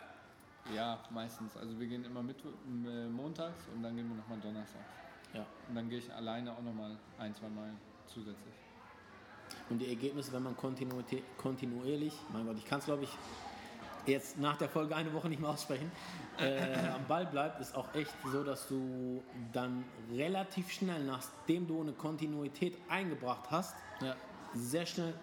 Ja, 0.76 1.00
meistens. 1.10 1.58
Also 1.58 1.78
wir 1.80 1.88
gehen 1.88 2.06
immer 2.06 2.22
mit, 2.22 2.38
äh, 2.46 3.08
montags 3.08 3.68
und 3.74 3.82
dann 3.82 3.96
gehen 3.96 4.08
wir 4.08 4.16
nochmal 4.16 4.40
donnerstags. 4.40 4.86
Ja. 5.34 5.46
Und 5.68 5.76
dann 5.76 5.90
gehe 5.90 5.98
ich 5.98 6.14
alleine 6.14 6.52
auch 6.54 6.62
nochmal 6.62 6.96
ein, 7.18 7.34
zwei 7.34 7.50
Mal 7.50 7.72
zusätzlich. 8.06 8.54
Und 9.70 9.80
die 9.80 9.88
Ergebnisse, 9.90 10.32
wenn 10.34 10.44
man 10.44 10.56
kontinuierlich, 11.38 12.14
mein 12.32 12.46
Gott, 12.46 12.58
ich 12.58 12.66
kann 12.66 12.80
es 12.80 12.86
glaube 12.86 13.04
ich 13.04 13.10
jetzt 14.06 14.38
nach 14.38 14.58
der 14.58 14.68
Folge 14.70 14.96
eine 14.96 15.14
Woche 15.14 15.30
nicht 15.30 15.40
mehr 15.40 15.50
aussprechen, 15.50 15.90
äh, 16.38 16.60
am 16.96 17.06
Ball 17.08 17.26
bleibt, 17.26 17.62
ist 17.62 17.76
auch 17.76 17.94
echt 17.96 18.14
so, 18.32 18.44
dass 18.44 18.68
du 18.68 19.24
dann 19.54 19.86
relativ 20.12 20.72
schnell, 20.72 21.04
nachdem 21.06 21.68
du 21.68 21.82
eine 21.82 21.94
Kontinuität 21.94 22.78
eingebracht 22.90 23.50
hast, 23.50 23.76
Ja. 24.02 24.16
sehr 24.54 24.86
schnell 24.86 25.14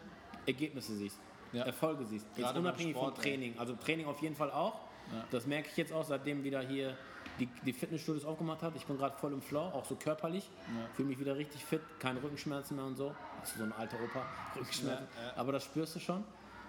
Ergebnisse 0.46 0.94
siehst, 0.94 1.18
Ja. 1.52 1.64
Erfolge 1.64 2.06
siehst. 2.06 2.26
Jetzt 2.36 2.56
unabhängig 2.56 2.96
vom 2.96 3.14
Training. 3.14 3.58
Also 3.58 3.74
Training 3.74 4.06
auf 4.06 4.22
jeden 4.22 4.34
Fall 4.34 4.50
auch. 4.50 4.80
Ja. 5.12 5.24
Das 5.30 5.46
merke 5.46 5.68
ich 5.70 5.76
jetzt 5.76 5.92
auch, 5.92 6.04
seitdem 6.04 6.42
wieder 6.44 6.60
hier 6.60 6.96
die, 7.38 7.46
die 7.64 7.72
Fitnessstudios 7.72 8.24
aufgemacht 8.24 8.62
hat. 8.62 8.74
Ich 8.76 8.86
bin 8.86 8.96
gerade 8.96 9.16
voll 9.18 9.32
im 9.32 9.42
Flow, 9.42 9.60
auch 9.60 9.84
so 9.84 9.96
körperlich. 9.96 10.48
Fühle 10.94 11.08
mich 11.08 11.18
wieder 11.18 11.36
richtig 11.36 11.64
fit, 11.64 11.80
keine 11.98 12.22
Rückenschmerzen 12.22 12.76
mehr 12.76 12.86
und 12.86 12.96
so. 12.96 13.14
Ist 13.42 13.56
so 13.56 13.64
ein 13.64 13.72
alter 13.72 13.96
Opa, 14.02 14.22
Rückenschmerzen. 14.56 15.08
Ja, 15.16 15.26
ja. 15.26 15.36
Aber 15.36 15.52
das 15.52 15.64
spürst 15.64 15.96
du 15.96 16.00
schon. 16.00 16.24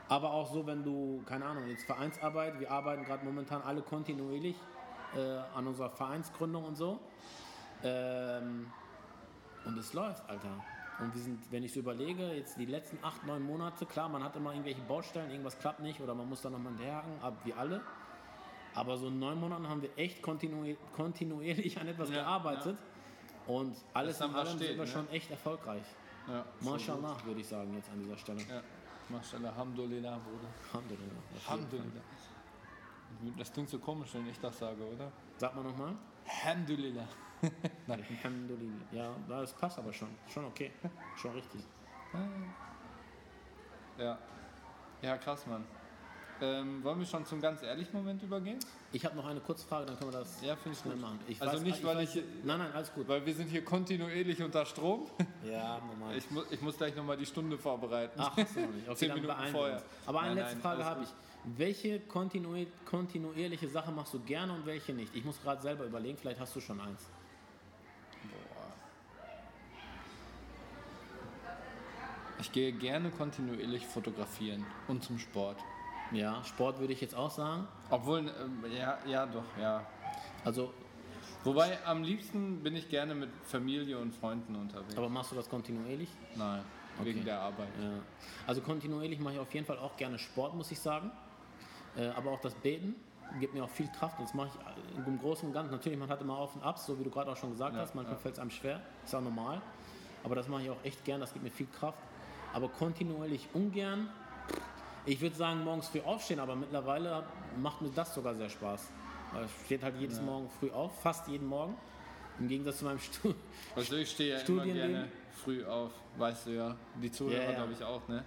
Aber 0.07 0.31
auch 0.33 0.51
so, 0.51 0.67
wenn 0.67 0.83
du, 0.83 1.23
keine 1.25 1.45
Ahnung, 1.45 1.67
jetzt 1.67 1.85
Vereinsarbeit, 1.85 2.59
wir 2.59 2.69
arbeiten 2.69 3.05
gerade 3.05 3.23
momentan 3.23 3.61
alle 3.61 3.81
kontinuierlich 3.81 4.57
äh, 5.15 5.37
an 5.55 5.67
unserer 5.67 5.89
Vereinsgründung 5.89 6.65
und 6.65 6.75
so. 6.75 6.99
Ähm, 7.83 8.71
und 9.65 9.77
es 9.77 9.93
läuft, 9.93 10.29
Alter. 10.29 10.49
Und 10.99 11.15
wir 11.15 11.21
sind, 11.21 11.39
wenn 11.51 11.63
ich 11.63 11.73
so 11.73 11.79
überlege, 11.79 12.27
jetzt 12.33 12.57
die 12.57 12.65
letzten 12.65 12.99
acht, 13.01 13.25
neun 13.25 13.41
Monate, 13.41 13.85
klar, 13.85 14.09
man 14.09 14.23
hat 14.23 14.35
immer 14.35 14.51
irgendwelche 14.51 14.81
Baustellen, 14.81 15.31
irgendwas 15.31 15.57
klappt 15.57 15.79
nicht 15.79 15.99
oder 15.99 16.13
man 16.13 16.29
muss 16.29 16.41
da 16.41 16.49
nochmal 16.49 16.73
hinterherhaken, 16.73 17.21
ab 17.21 17.33
wie 17.43 17.53
alle. 17.53 17.81
Aber 18.75 18.97
so 18.97 19.07
in 19.07 19.19
neun 19.19 19.39
Monaten 19.39 19.67
haben 19.67 19.81
wir 19.81 19.89
echt 19.97 20.21
kontinu 20.21 20.75
kontinuierlich 20.95 21.79
an 21.79 21.87
etwas 21.87 22.09
Ja, 22.09 22.17
gearbeitet. 22.17 22.77
Und 23.47 23.75
alles 23.93 24.21
in 24.21 24.33
allem 24.35 24.47
steht, 24.47 24.59
sind 24.59 24.77
wir 24.77 24.85
ne? 24.85 24.87
schon 24.87 25.09
echt 25.09 25.31
erfolgreich. 25.31 25.83
Ja, 26.27 26.45
Mashallah, 26.61 27.17
würde 27.25 27.41
ich 27.41 27.47
sagen, 27.47 27.73
jetzt 27.73 27.89
an 27.89 27.99
dieser 27.99 28.17
Stelle. 28.17 28.41
Ja. 28.41 28.61
Mashallah, 29.09 29.49
Alhamdulillah, 29.49 30.17
Bruder. 30.19 30.47
Fall. 30.71 30.81
Alhamdulillah. 31.45 32.01
Das 33.37 33.51
klingt 33.51 33.69
so 33.69 33.79
komisch, 33.79 34.13
wenn 34.13 34.27
ich 34.27 34.39
das 34.39 34.57
sage, 34.57 34.83
oder? 34.83 35.11
Sag 35.37 35.55
mal 35.55 35.63
nochmal. 35.63 35.95
Alhamdulillah. 36.25 37.07
Alhamdulillah. 37.87 38.85
Ja, 38.91 39.15
das 39.27 39.53
passt 39.53 39.79
aber 39.79 39.91
schon. 39.91 40.09
Schon 40.27 40.45
okay. 40.45 40.71
Schon 41.17 41.31
richtig. 41.31 41.61
Ja. 43.97 44.17
Ja, 45.01 45.17
krass, 45.17 45.45
Mann. 45.47 45.65
Ähm, 46.43 46.83
wollen 46.83 46.97
wir 46.99 47.05
schon 47.05 47.23
zum 47.25 47.39
ganz 47.39 47.61
ehrlichen 47.61 47.95
Moment 47.95 48.23
übergehen? 48.23 48.57
Ich 48.91 49.05
habe 49.05 49.15
noch 49.15 49.27
eine 49.27 49.39
kurze 49.39 49.67
Frage, 49.67 49.85
dann 49.85 49.97
können 49.99 50.11
wir 50.11 50.19
das 50.19 50.41
Ja, 50.41 50.55
ich 50.55 50.77
schnell 50.79 50.93
gut. 50.93 51.01
machen. 51.01 51.19
Ich 51.27 51.39
Also 51.39 51.59
nicht, 51.63 51.83
weil 51.83 51.97
weiß, 51.97 52.15
ich- 52.15 52.23
Nein, 52.43 52.57
nein, 52.57 52.71
alles 52.73 52.91
gut. 52.93 53.07
Weil 53.07 53.23
wir 53.23 53.33
sind 53.35 53.47
hier 53.49 53.63
kontinuierlich 53.63 54.41
unter 54.41 54.65
Strom. 54.65 55.07
Ja, 55.45 55.79
normal. 55.79 56.17
Ich, 56.17 56.29
mu 56.31 56.41
ich 56.49 56.59
muss 56.61 56.77
gleich 56.77 56.95
nochmal 56.95 57.17
die 57.17 57.25
Stunde 57.27 57.57
vorbereiten. 57.59 58.13
Ach, 58.19 58.35
noch 58.35 58.37
nicht. 58.37 58.55
Okay, 58.57 58.95
Zehn 58.95 59.09
dann 59.09 59.21
Minuten 59.21 59.47
vorher. 59.51 59.75
uns. 59.75 59.83
Aber 60.07 60.19
eine 60.21 60.29
Nein, 60.29 60.37
letzte 60.37 60.53
nein, 60.55 60.61
Frage 60.63 60.85
habe 60.85 61.03
ich. 61.03 61.09
Welche 61.57 61.99
kontinu 62.01 62.65
kontinuierliche 62.85 63.67
Sache 63.67 63.91
machst 63.91 64.13
du 64.13 64.19
gerne 64.19 64.53
und 64.53 64.65
welche 64.65 64.93
nicht? 64.93 65.15
Ich 65.15 65.23
muss 65.25 65.41
gerade 65.41 65.61
selber 65.61 65.85
überlegen, 65.85 66.17
vielleicht 66.17 66.39
hast 66.39 66.55
du 66.55 66.59
schon 66.59 66.79
eins. 66.81 67.01
Ich 72.39 72.51
gehe 72.51 72.71
gerne 72.71 73.11
kontinuierlich 73.11 73.85
fotografieren 73.85 74.65
und 74.87 75.03
zum 75.03 75.19
Sport. 75.19 75.57
Ja, 76.11 76.43
Sport 76.43 76.79
würde 76.79 76.93
ich 76.93 77.01
jetzt 77.01 77.15
auch 77.15 77.31
sagen. 77.31 77.67
Obwohl, 77.89 78.19
ähm, 78.19 78.63
ja, 78.75 78.97
ja, 79.05 79.25
doch, 79.25 79.43
ja. 79.59 79.85
Also, 80.43 80.73
Wobei 81.43 81.79
am 81.85 82.03
liebsten 82.03 82.61
bin 82.61 82.75
ich 82.75 82.87
gerne 82.89 83.15
mit 83.15 83.29
Familie 83.45 83.97
und 83.97 84.13
Freunden 84.13 84.55
unterwegs. 84.55 84.95
aber 84.95 85.09
machst 85.09 85.31
du 85.31 85.35
das 85.35 85.49
kontinuierlich? 85.49 86.09
Nein, 86.35 86.61
wegen 87.01 87.19
Okay. 87.19 87.25
der 87.25 87.39
Arbeit. 87.39 87.69
Ja. 87.81 87.93
Also 88.45 88.61
kontinuierlich 88.61 89.19
mache 89.19 89.33
ich 89.35 89.39
auf 89.39 89.51
jeden 89.51 89.65
Fall 89.65 89.79
auch 89.79 89.97
gerne 89.97 90.19
Sport, 90.19 90.53
muss 90.55 90.69
ich 90.71 90.79
sagen. 90.79 91.09
Äh, 91.97 92.09
aber 92.09 92.29
auch 92.31 92.41
das 92.41 92.53
Beten 92.53 92.95
gibt 93.39 93.55
mir 93.55 93.63
auch 93.63 93.69
viel 93.69 93.87
Kraft. 93.87 94.19
Das 94.19 94.35
mache 94.35 94.49
ich 94.49 95.07
im 95.07 95.19
Großen 95.19 95.47
und 95.47 95.53
Ganzen. 95.53 95.71
Natürlich, 95.71 95.97
man 95.97 96.09
hat 96.09 96.21
immer 96.21 96.37
Auf 96.37 96.55
und 96.55 96.61
Abs, 96.63 96.85
so 96.85 96.99
wie 96.99 97.03
du 97.03 97.09
gerade 97.09 97.31
auch 97.31 97.37
schon 97.37 97.49
gesagt 97.51 97.75
Ja, 97.75 97.81
hast. 97.81 97.95
Manchmal 97.95 98.17
ja. 98.17 98.21
fällt 98.21 98.35
es 98.35 98.39
einem 98.39 98.51
schwer, 98.51 98.79
ist 99.03 99.15
auch 99.15 99.21
normal. 99.21 99.61
Aber 100.23 100.35
das 100.35 100.47
mache 100.47 100.61
ich 100.63 100.69
auch 100.69 100.83
echt 100.83 101.03
gern, 101.05 101.21
das 101.21 101.33
gibt 101.33 101.43
mir 101.43 101.51
viel 101.51 101.67
Kraft. 101.67 101.97
Aber 102.53 102.69
kontinuierlich 102.69 103.47
ungern. 103.53 104.09
Ich 105.05 105.19
würde 105.19 105.35
sagen, 105.35 105.63
morgens 105.63 105.87
früh 105.87 106.01
aufstehen, 106.01 106.39
aber 106.39 106.55
mittlerweile 106.55 107.23
macht 107.57 107.81
mir 107.81 107.89
das 107.89 108.13
sogar 108.13 108.35
sehr 108.35 108.49
Spaß. 108.49 108.91
Ich 109.45 109.65
stehe 109.65 109.81
halt 109.81 109.95
jedes 109.97 110.21
Morgen 110.21 110.49
früh 110.59 110.69
auf, 110.71 111.01
fast 111.01 111.27
jeden 111.27 111.47
Morgen. 111.47 111.75
Im 112.39 112.47
Gegensatz 112.47 112.79
zu 112.79 112.85
meinem 112.85 112.99
Stuhl. 112.99 113.35
Also 113.75 113.95
ich 113.95 114.09
stehe 114.11 114.37
ja 114.37 114.39
immer 114.41 114.65
gerne 114.65 115.07
früh 115.31 115.63
auf, 115.65 115.91
weißt 116.17 116.47
du 116.47 116.51
ja. 116.51 116.75
Die 117.01 117.11
Zuhörer 117.11 117.37
Ja, 117.37 117.49
ja. 117.51 117.55
glaube 117.55 117.73
ich 117.73 117.83
auch, 117.83 118.07
ne? 118.07 118.23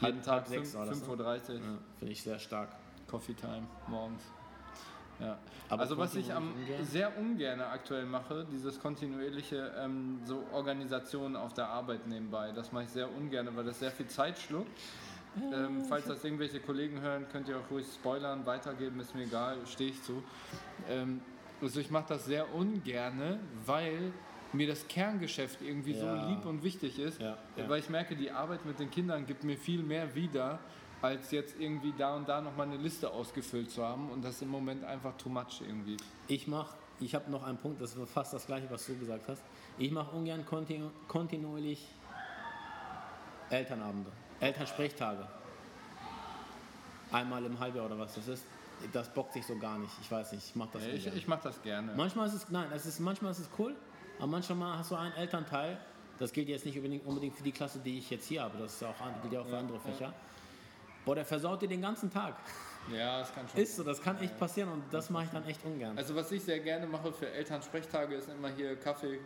Jeden 0.00 0.22
Tag 0.22 0.34
halb 0.34 0.48
sechs 0.48 0.74
war 0.74 0.86
das, 0.86 1.02
5.30 1.02 1.08
Uhr, 1.08 1.54
Ja, 1.54 1.60
Finde 1.98 2.12
ich 2.12 2.22
sehr 2.22 2.38
stark. 2.38 2.70
Coffee 3.06 3.34
Time 3.34 3.66
morgens. 3.86 4.22
Ja. 5.20 5.38
Aber 5.68 5.82
also 5.82 5.96
was 5.96 6.14
ich 6.16 6.32
am 6.32 6.52
ungern? 6.52 6.84
sehr 6.84 7.16
ungern 7.16 7.60
aktuell 7.60 8.04
mache, 8.04 8.44
dieses 8.50 8.80
kontinuierliche 8.80 9.72
ähm, 9.78 10.20
so 10.24 10.44
Organisationen 10.52 11.36
auf 11.36 11.54
der 11.54 11.68
Arbeit 11.68 12.06
nebenbei, 12.08 12.50
das 12.52 12.72
mache 12.72 12.84
ich 12.84 12.90
sehr 12.90 13.08
ungern, 13.10 13.48
weil 13.54 13.64
das 13.64 13.78
sehr 13.78 13.92
viel 13.92 14.08
Zeit 14.08 14.38
schluckt. 14.38 14.70
Ähm, 15.52 15.84
falls 15.88 16.06
das 16.06 16.22
irgendwelche 16.24 16.60
Kollegen 16.60 17.00
hören, 17.00 17.26
könnt 17.32 17.48
ihr 17.48 17.58
auch 17.58 17.70
ruhig 17.70 17.86
spoilern, 17.92 18.46
weitergeben, 18.46 19.00
ist 19.00 19.14
mir 19.14 19.22
egal, 19.24 19.58
stehe 19.66 19.90
ich 19.90 20.02
zu. 20.02 20.22
Ähm, 20.88 21.20
also 21.60 21.80
ich 21.80 21.90
mache 21.90 22.06
das 22.08 22.24
sehr 22.26 22.52
ungerne, 22.54 23.38
weil 23.66 24.12
mir 24.52 24.68
das 24.68 24.86
Kerngeschäft 24.86 25.60
irgendwie 25.62 25.92
Ja. 25.92 25.98
so 26.22 26.28
lieb 26.28 26.44
und 26.46 26.62
wichtig 26.62 26.98
ist, 26.98 27.20
Ja, 27.20 27.36
ja. 27.56 27.68
weil 27.68 27.80
ich 27.80 27.88
merke, 27.88 28.14
die 28.14 28.30
Arbeit 28.30 28.64
mit 28.64 28.78
den 28.78 28.90
Kindern 28.90 29.26
gibt 29.26 29.42
mir 29.44 29.56
viel 29.56 29.82
mehr 29.82 30.14
wieder, 30.14 30.60
als 31.02 31.32
jetzt 31.32 31.60
irgendwie 31.60 31.92
da 31.98 32.14
und 32.14 32.28
da 32.28 32.40
nochmal 32.40 32.66
eine 32.68 32.76
Liste 32.76 33.10
ausgefüllt 33.10 33.70
zu 33.70 33.84
haben 33.84 34.10
und 34.10 34.24
das 34.24 34.36
ist 34.36 34.42
im 34.42 34.48
Moment 34.48 34.84
einfach 34.84 35.16
too 35.16 35.28
much 35.28 35.60
irgendwie. 35.60 35.96
Ich 36.28 36.46
mache, 36.46 36.76
ich 37.00 37.14
habe 37.14 37.30
noch 37.30 37.42
einen 37.42 37.58
Punkt, 37.58 37.80
das 37.82 37.94
ist 37.96 38.08
fast 38.10 38.32
das 38.32 38.46
gleiche, 38.46 38.70
was 38.70 38.86
du 38.86 38.96
gesagt 38.96 39.28
hast. 39.28 39.42
Ich 39.76 39.90
mache 39.90 40.14
ungern 40.16 40.46
kontinu 40.46 40.90
kontinuierlich 41.08 41.88
Elternabende, 43.50 44.10
Elternsprechtage. 44.40 45.26
Einmal 47.12 47.44
im 47.44 47.58
Halbjahr 47.58 47.86
oder 47.86 47.98
was 47.98 48.14
das 48.14 48.28
ist. 48.28 48.44
Das 48.92 49.08
bockt 49.08 49.32
sich 49.32 49.46
so 49.46 49.56
gar 49.56 49.78
nicht. 49.78 49.92
Ich 50.00 50.10
weiß 50.10 50.32
nicht, 50.32 50.44
ich 50.48 50.56
mache 50.56 50.70
das 50.72 50.86
Ich, 50.86 51.06
ich 51.06 51.28
mache 51.28 51.42
das 51.44 51.62
gerne. 51.62 51.92
Manchmal 51.96 52.26
ist 52.26 52.34
es, 52.34 52.48
nein, 52.50 52.66
es 52.74 52.86
ist, 52.86 52.98
manchmal 52.98 53.30
ist 53.30 53.38
es 53.38 53.48
cool, 53.58 53.74
aber 54.18 54.26
manchmal 54.26 54.78
hast 54.78 54.90
du 54.90 54.96
einen 54.96 55.14
Elternteil, 55.14 55.78
das 56.18 56.32
gilt 56.32 56.48
jetzt 56.48 56.66
nicht 56.66 56.76
unbedingt, 56.76 57.06
unbedingt 57.06 57.34
für 57.36 57.44
die 57.44 57.52
Klasse, 57.52 57.78
die 57.78 57.98
ich 57.98 58.10
jetzt 58.10 58.26
hier 58.26 58.42
habe, 58.42 58.58
das 58.58 58.74
ist 58.74 58.82
ja 58.82 58.88
auch, 58.88 59.22
gilt 59.22 59.32
ja 59.32 59.40
auch 59.40 59.46
für 59.46 59.58
andere 59.58 59.78
Fächer. 59.78 60.12
Boah, 61.04 61.14
der 61.14 61.24
versaut 61.24 61.62
dir 61.62 61.68
den 61.68 61.82
ganzen 61.82 62.10
Tag. 62.10 62.34
Ja, 62.92 63.20
das 63.20 63.34
kann 63.34 63.48
schon. 63.48 63.60
Ist 63.60 63.76
so, 63.76 63.82
das 63.82 64.00
kann 64.00 64.18
echt 64.18 64.38
passieren 64.38 64.70
und 64.70 64.82
das 64.90 65.10
mache 65.10 65.24
ich 65.24 65.30
dann 65.30 65.46
echt 65.46 65.64
ungern. 65.64 65.96
Also 65.96 66.14
was 66.14 66.30
ich 66.32 66.42
sehr 66.42 66.60
gerne 66.60 66.86
mache 66.86 67.12
für 67.12 67.30
Elternsprechtage 67.30 68.14
ist 68.14 68.28
immer 68.28 68.48
hier 68.48 68.76
Kaffee, 68.76 69.20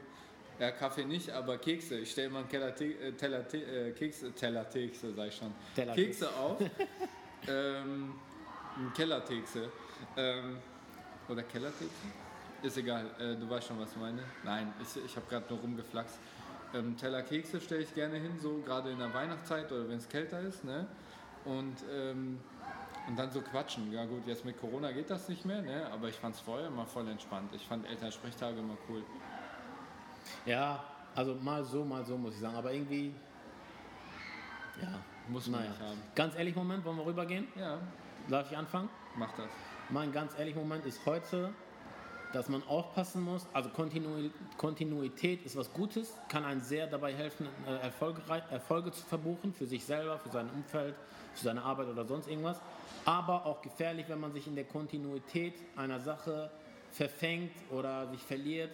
ja 0.59 0.71
Kaffee 0.73 1.05
nicht, 1.05 1.31
aber 1.31 1.59
Kekse. 1.59 1.99
Ich 1.99 2.11
stelle 2.11 2.29
immer 2.29 2.41
einen 2.41 2.49
Keller, 2.49 2.69
äh, 2.81 3.13
Teller, 3.13 3.47
Te- 3.47 3.59
äh, 3.89 3.93
Kekse, 3.93 4.33
Teller 4.33 4.65
Kekse, 4.65 5.13
sag 5.15 5.29
ich 5.29 5.37
schon. 5.37 5.53
Teller 5.75 5.95
Kekse 5.95 6.29
auf. 6.31 6.59
ähm, 7.49 8.15
ein 8.77 8.93
Kellerkekse. 8.95 9.71
Ähm, 10.17 10.59
oder 11.29 11.43
Kellerkekse? 11.43 11.87
Ist 12.63 12.77
egal, 12.77 13.07
äh, 13.21 13.37
du 13.37 13.49
weißt 13.49 13.69
schon, 13.69 13.79
was 13.79 13.93
ich 13.93 13.99
meine. 13.99 14.23
Nein, 14.45 14.73
ich, 14.83 15.05
ich 15.05 15.17
habe 15.17 15.27
gerade 15.29 15.47
nur 15.53 15.61
rumgeflaxt. 15.63 16.19
Ähm, 16.75 16.97
Teller 16.97 17.23
Kekse 17.23 17.61
stelle 17.61 17.83
ich 17.83 17.95
gerne 17.95 18.17
hin, 18.17 18.33
so 18.41 18.61
gerade 18.65 18.91
in 18.91 18.99
der 18.99 19.13
Weihnachtszeit 19.15 19.71
oder 19.73 19.89
wenn 19.89 19.99
es 19.99 20.09
kälter 20.09 20.41
ist. 20.41 20.65
Ne? 20.65 20.87
Und, 21.45 21.77
ähm, 21.91 22.41
und 23.07 23.17
dann 23.19 23.31
so 23.31 23.41
quatschen. 23.41 23.93
Ja 23.93 24.05
gut, 24.05 24.27
jetzt 24.27 24.45
mit 24.45 24.61
Corona 24.61 24.93
geht 24.93 25.09
das 25.09 25.29
nicht 25.29 25.45
mehr, 25.45 25.63
ne? 25.63 25.87
aber 25.93 26.09
ich 26.09 26.17
fand 26.17 26.35
es 26.35 26.41
vorher 26.41 26.67
immer 26.67 26.85
voll 26.85 27.09
entspannt. 27.09 27.55
Ich 27.55 27.67
fand 27.67 27.89
Elternsprechtage 27.89 28.59
immer 28.59 28.77
cool. 28.89 29.03
Ja, 30.47 30.83
also 31.15 31.35
mal 31.35 31.65
so, 31.65 31.85
mal 31.85 32.05
so 32.05 32.17
muss 32.17 32.35
ich 32.35 32.41
sagen, 32.41 32.57
aber 32.57 32.73
irgendwie, 32.73 33.13
ja, 34.81 34.89
Muss 35.29 35.49
man 35.49 35.61
naja. 35.63 35.73
haben. 35.81 35.99
Ganz 36.15 36.35
ehrlich, 36.37 36.55
Moment, 36.55 36.85
wollen 36.85 36.97
wir 36.97 37.07
rübergehen? 37.07 37.49
Ja, 37.57 37.79
Darf 38.29 38.51
ich 38.51 38.57
anfangen? 38.57 38.89
mach 39.17 39.33
das. 39.33 39.47
Mein 39.91 40.13
ganz 40.13 40.33
ehrlich 40.39 40.55
Moment 40.55 40.85
ist 40.87 41.01
heute, 41.07 41.53
dass 42.33 42.49
man 42.49 42.63
aufpassen 42.69 43.23
muss. 43.23 43.47
Also 43.55 43.71
Kontinu 43.71 44.31
Kontinuität 44.59 45.45
ist 45.47 45.57
was 45.57 45.73
Gutes, 45.73 46.15
kann 46.29 46.45
einem 46.45 46.61
sehr 46.61 46.87
dabei 46.87 47.15
helfen, 47.15 47.49
äh, 47.67 47.87
Erfolge 48.53 48.93
zu 48.93 49.03
verbuchen 49.07 49.53
für 49.55 49.67
sich 49.67 49.85
selber, 49.85 50.19
für 50.19 50.29
sein 50.29 50.49
Umfeld, 50.51 50.95
für 51.35 51.45
seine 51.45 51.63
Arbeit 51.63 51.89
oder 51.89 52.05
sonst 52.05 52.29
irgendwas. 52.29 52.61
Aber 53.07 53.47
auch 53.47 53.63
gefährlich, 53.63 54.05
wenn 54.09 54.21
man 54.21 54.33
sich 54.33 54.47
in 54.47 54.55
der 54.55 54.65
Kontinuität 54.65 55.55
einer 55.75 56.01
Sache 56.01 56.51
verfängt 56.93 57.53
oder 57.71 58.09
sich 58.11 58.23
verliert. 58.23 58.71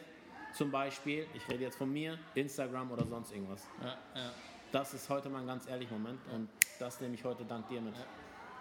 Zum 0.54 0.70
Beispiel, 0.70 1.26
ich 1.34 1.48
rede 1.48 1.64
jetzt 1.64 1.76
von 1.76 1.92
mir, 1.92 2.16
Instagram 2.34 2.90
oder 2.92 3.04
sonst 3.04 3.32
irgendwas. 3.32 3.66
Ja, 3.82 3.98
ja. 4.14 4.30
Das 4.70 4.94
ist 4.94 5.08
heute 5.10 5.28
mein 5.28 5.46
ganz 5.46 5.68
ehrlich 5.68 5.90
Moment 5.90 6.20
und 6.32 6.48
das 6.78 7.00
nehme 7.00 7.14
ich 7.14 7.24
heute 7.24 7.44
dank 7.44 7.68
dir 7.68 7.80
mit. 7.80 7.94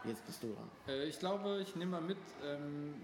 Jetzt 0.03 0.25
bist 0.25 0.43
du 0.43 0.53
dran. 0.53 0.69
Äh, 0.87 1.05
Ich 1.05 1.19
glaube, 1.19 1.59
ich 1.61 1.75
nehme 1.75 1.91
mal 1.91 2.01
mit, 2.01 2.17
ähm, 2.43 2.95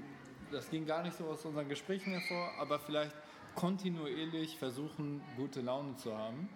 das 0.52 0.70
ging 0.70 0.86
gar 0.86 1.04
nicht 1.04 1.16
so 1.18 1.26
aus 1.26 1.46
unseren 1.46 1.70
Gesprächen 1.70 2.12
hervor, 2.12 2.52
aber 2.60 2.80
vielleicht 2.80 3.16
kontinuierlich 3.56 4.58
versuchen, 4.58 5.22
gute 5.38 5.62
Laune 5.62 5.96
zu 5.96 6.18
haben. 6.18 6.50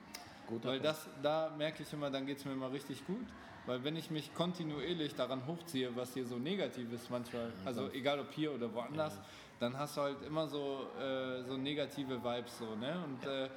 Guter 0.48 0.70
Weil 0.70 0.80
das, 0.80 1.08
da 1.22 1.54
merke 1.58 1.84
ich 1.84 1.94
immer, 1.94 2.10
dann 2.10 2.26
geht 2.26 2.38
es 2.40 2.46
mir 2.46 2.54
immer 2.54 2.72
richtig 2.72 3.06
gut. 3.06 3.26
Weil 3.66 3.84
wenn 3.86 3.96
ich 3.96 4.12
mich 4.12 4.34
kontinuierlich 4.34 5.16
daran 5.16 5.48
hochziehe, 5.48 5.96
was 5.96 6.14
hier 6.14 6.26
so 6.26 6.38
negativ 6.38 6.92
ist 6.92 7.10
manchmal, 7.10 7.54
also 7.64 7.90
egal 7.92 8.20
ob 8.20 8.32
hier 8.34 8.54
oder 8.54 8.74
woanders, 8.74 9.18
dann 9.64 9.78
hast 9.78 9.98
du 9.98 10.02
halt 10.02 10.22
immer 10.24 10.48
so, 10.48 10.88
äh, 11.00 11.42
so 11.44 11.58
negative 11.58 12.24
Vibes 12.24 12.58
so, 12.58 12.76
ne? 12.76 13.04
Und 13.04 13.26
äh, 13.26 13.50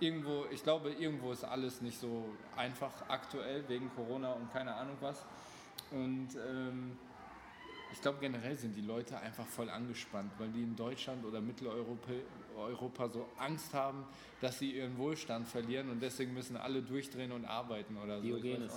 irgendwo, 0.00 0.46
ich 0.50 0.62
glaube, 0.62 0.90
irgendwo 0.90 1.32
ist 1.32 1.44
alles 1.44 1.80
nicht 1.80 1.98
so 1.98 2.24
einfach 2.56 2.90
aktuell 3.08 3.66
wegen 3.68 3.90
Corona 3.94 4.32
und 4.32 4.52
keine 4.52 4.74
Ahnung 4.74 4.96
was. 5.00 5.24
Und 5.92 6.28
ähm, 6.36 6.96
ich 7.92 8.00
glaube 8.00 8.18
generell 8.20 8.56
sind 8.56 8.76
die 8.76 8.82
Leute 8.82 9.18
einfach 9.18 9.46
voll 9.46 9.70
angespannt, 9.70 10.32
weil 10.38 10.48
die 10.48 10.62
in 10.62 10.76
Deutschland 10.76 11.24
oder 11.24 11.40
Mitteleuropa 11.40 12.12
Europa 12.56 13.08
so 13.08 13.26
Angst 13.38 13.72
haben, 13.72 14.04
dass 14.40 14.58
sie 14.58 14.72
ihren 14.72 14.98
Wohlstand 14.98 15.48
verlieren 15.48 15.88
und 15.88 16.02
deswegen 16.02 16.34
müssen 16.34 16.56
alle 16.56 16.82
durchdrehen 16.82 17.32
und 17.32 17.44
arbeiten 17.46 17.96
oder 17.96 18.20
so. 18.20 18.26
Diogenes. 18.26 18.72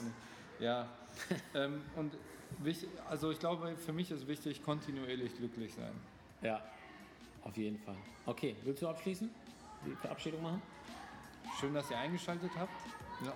Ja. 0.60 0.88
ähm, 1.54 1.82
und 1.96 2.14
wichtig, 2.60 2.88
also 3.10 3.32
ich 3.32 3.40
glaube, 3.40 3.76
für 3.76 3.92
mich 3.92 4.10
ist 4.12 4.28
wichtig, 4.28 4.64
kontinuierlich 4.64 5.36
glücklich 5.36 5.74
sein. 5.74 5.94
Ja, 6.44 6.62
auf 7.44 7.56
jeden 7.56 7.80
Fall. 7.80 7.96
Okay, 8.26 8.56
willst 8.64 8.82
du 8.82 8.88
abschließen? 8.88 9.30
Die 9.86 9.96
Verabschiedung 9.96 10.42
machen? 10.42 10.62
Schön, 11.60 11.74
dass 11.74 11.90
ihr 11.90 11.98
eingeschaltet 11.98 12.52
habt. 12.58 12.72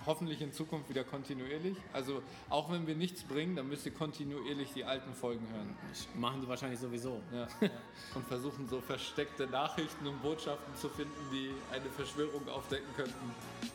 Hoffentlich 0.04 0.42
in 0.42 0.52
Zukunft 0.52 0.90
wieder 0.90 1.04
kontinuierlich. 1.04 1.76
Also 1.94 2.22
auch 2.50 2.70
wenn 2.70 2.86
wir 2.86 2.94
nichts 2.94 3.22
bringen, 3.22 3.56
dann 3.56 3.68
müsst 3.68 3.86
ihr 3.86 3.92
kontinuierlich 3.92 4.72
die 4.74 4.84
alten 4.84 5.14
Folgen 5.14 5.46
hören. 5.50 5.74
Machen 6.14 6.42
die 6.42 6.48
wahrscheinlich 6.48 6.78
sowieso. 6.78 7.22
Ja, 7.32 7.48
ja. 7.60 7.70
Und 8.14 8.26
versuchen 8.26 8.68
so 8.68 8.80
versteckte 8.80 9.46
Nachrichten 9.46 10.06
und 10.06 10.20
Botschaften 10.20 10.74
zu 10.76 10.90
finden, 10.90 11.14
die 11.32 11.50
eine 11.74 11.86
Verschwörung 11.86 12.46
aufdecken 12.48 12.88
könnten. 12.96 13.34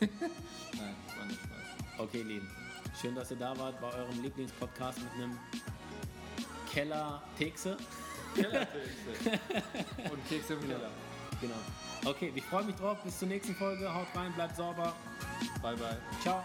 Nein, 0.76 0.94
war 1.16 1.26
nicht 1.26 1.40
Spaß. 1.40 1.98
Okay, 1.98 2.22
Lieben. 2.22 2.48
Schön, 3.00 3.14
dass 3.16 3.30
ihr 3.32 3.38
da 3.38 3.58
wart 3.58 3.80
bei 3.80 3.92
eurem 3.92 4.22
Lieblingspodcast 4.22 5.00
mit 5.00 5.12
einem 5.14 5.38
Keller 6.70 7.22
Tekse. 7.36 7.76
Kellerkekse. 8.34 9.40
und 10.10 10.28
Kekse 10.28 10.54
im 10.54 10.60
Keller. 10.60 10.90
Genau. 11.40 11.54
Okay, 12.04 12.32
ich 12.34 12.44
freue 12.44 12.64
mich 12.64 12.76
drauf. 12.76 12.98
Bis 13.02 13.18
zur 13.18 13.28
nächsten 13.28 13.54
Folge. 13.54 13.92
Haut 13.92 14.06
rein, 14.14 14.32
bleibt 14.34 14.56
sauber. 14.56 14.94
Bye, 15.62 15.76
bye. 15.76 15.96
Ciao. 16.22 16.44